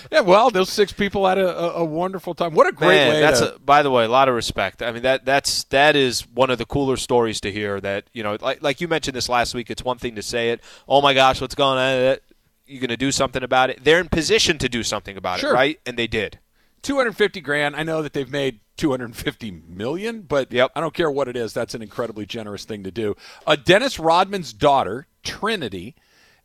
[0.10, 2.54] yeah, well, those six people had a, a, a wonderful time.
[2.54, 3.20] What a great Man, way!
[3.20, 4.82] That's to, a, by the way, a lot of respect.
[4.84, 7.82] I mean that that's that is one of the cooler stories to hear.
[7.82, 9.70] That you know, like like you mentioned this last week.
[9.70, 10.62] It's one thing to say it.
[10.88, 12.18] Oh my gosh, what's going on?
[12.68, 13.84] You're going to do something about it.
[13.84, 15.52] They're in position to do something about Sure.
[15.52, 15.80] it, right?
[15.86, 16.40] And they did.
[16.82, 17.76] 250 grand.
[17.76, 20.72] I know that they've made 250 million, but Yep.
[20.76, 21.54] I don't care what it is.
[21.54, 23.16] That's an incredibly generous thing to do.
[23.48, 25.96] Uh, Dennis Rodman's daughter, Trinity,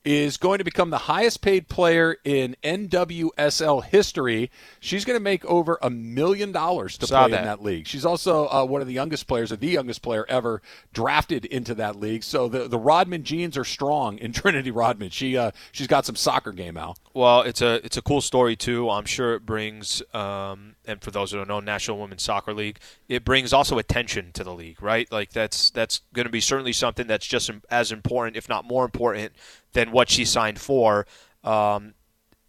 [0.04, 4.50] is going to become the highest paid player in NWSL history.
[4.80, 7.38] She's going to make over a million dollars to Saw play that.
[7.40, 7.86] in that league.
[7.86, 11.74] She's also uh, one of the youngest players, or the youngest player ever drafted into
[11.76, 12.22] that league.
[12.24, 15.10] So the the Rodman genes are strong in Trinity Rodman.
[15.10, 16.98] She uh, she's got some soccer game out.
[17.12, 18.88] Well, it's a it's a cool story too.
[18.88, 22.78] I'm sure it brings, um, and for those who don't know, National Women's Soccer League,
[23.08, 25.10] it brings also attention to the league, right?
[25.12, 28.84] Like that's that's going to be certainly something that's just as important, if not more
[28.84, 29.32] important,
[29.72, 31.06] than what she signed for.
[31.44, 31.94] Um,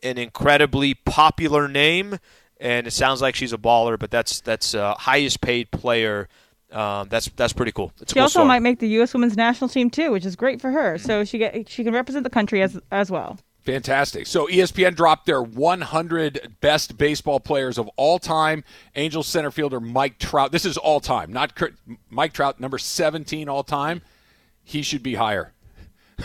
[0.03, 2.17] an incredibly popular name,
[2.59, 3.97] and it sounds like she's a baller.
[3.99, 6.27] But that's that's uh, highest paid player.
[6.71, 7.91] Um, that's that's pretty cool.
[8.01, 8.47] It's She cool also story.
[8.47, 9.13] might make the U.S.
[9.13, 10.97] Women's National Team too, which is great for her.
[10.97, 13.37] So she get she can represent the country as as well.
[13.59, 14.25] Fantastic.
[14.25, 18.63] So ESPN dropped their 100 best baseball players of all time.
[18.95, 20.51] Angels center fielder Mike Trout.
[20.51, 21.75] This is all time, not Kurt,
[22.09, 24.01] Mike Trout, number 17 all time.
[24.63, 25.53] He should be higher.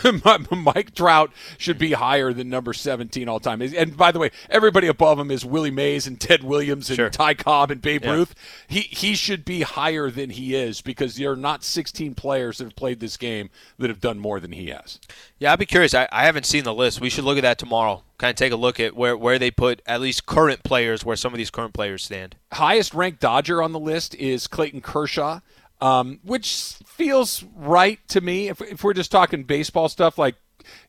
[0.51, 3.61] Mike Trout should be higher than number 17 all time.
[3.61, 7.09] And by the way, everybody above him is Willie Mays and Ted Williams and Sure.
[7.09, 8.13] Ty Cobb and Babe Yeah.
[8.13, 8.35] Ruth.
[8.67, 12.65] He he should be higher than he is because there are not 16 players that
[12.65, 14.99] have played this game that have done more than he has.
[15.39, 15.93] Yeah, I'd be curious.
[15.93, 16.99] I, I haven't seen the list.
[17.01, 18.03] We should look at that tomorrow.
[18.17, 21.15] Kind of take a look at where, where they put at least current players, where
[21.15, 22.35] some of these current players stand.
[22.53, 25.41] highest ranked Dodger on the list is Clayton Kershaw,
[25.81, 28.47] um, which feels right to me.
[28.49, 30.35] If, if we're just talking baseball stuff, like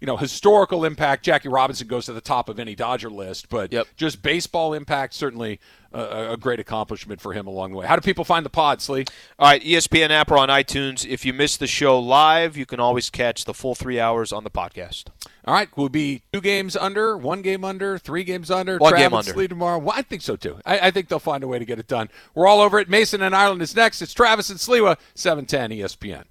[0.01, 3.49] you know historical impact, Jackie Robinson goes to the top of any Dodger list.
[3.49, 3.87] But Yep.
[3.97, 5.61] just baseball impact, certainly
[5.93, 7.87] a, a great accomplishment for him along the way.
[7.87, 9.05] How do people find the pod, Slee?
[9.39, 11.07] All right, ESPN app or on iTunes.
[11.07, 14.43] If you missed the show live, you can always catch the full three hours on
[14.45, 15.05] the podcast.
[15.49, 18.77] All right, we'll be two games under, one game under, three games under.
[18.77, 19.49] One Travis game under.
[19.49, 19.79] Tomorrow.
[19.79, 20.59] Well, I think so too.
[20.67, 22.11] I, I think they'll find a way to get it done.
[22.35, 22.91] We're all over it.
[22.91, 24.03] Mason and Ireland is next.
[24.03, 26.25] It's Travis and Sliwa, 710 ESPN.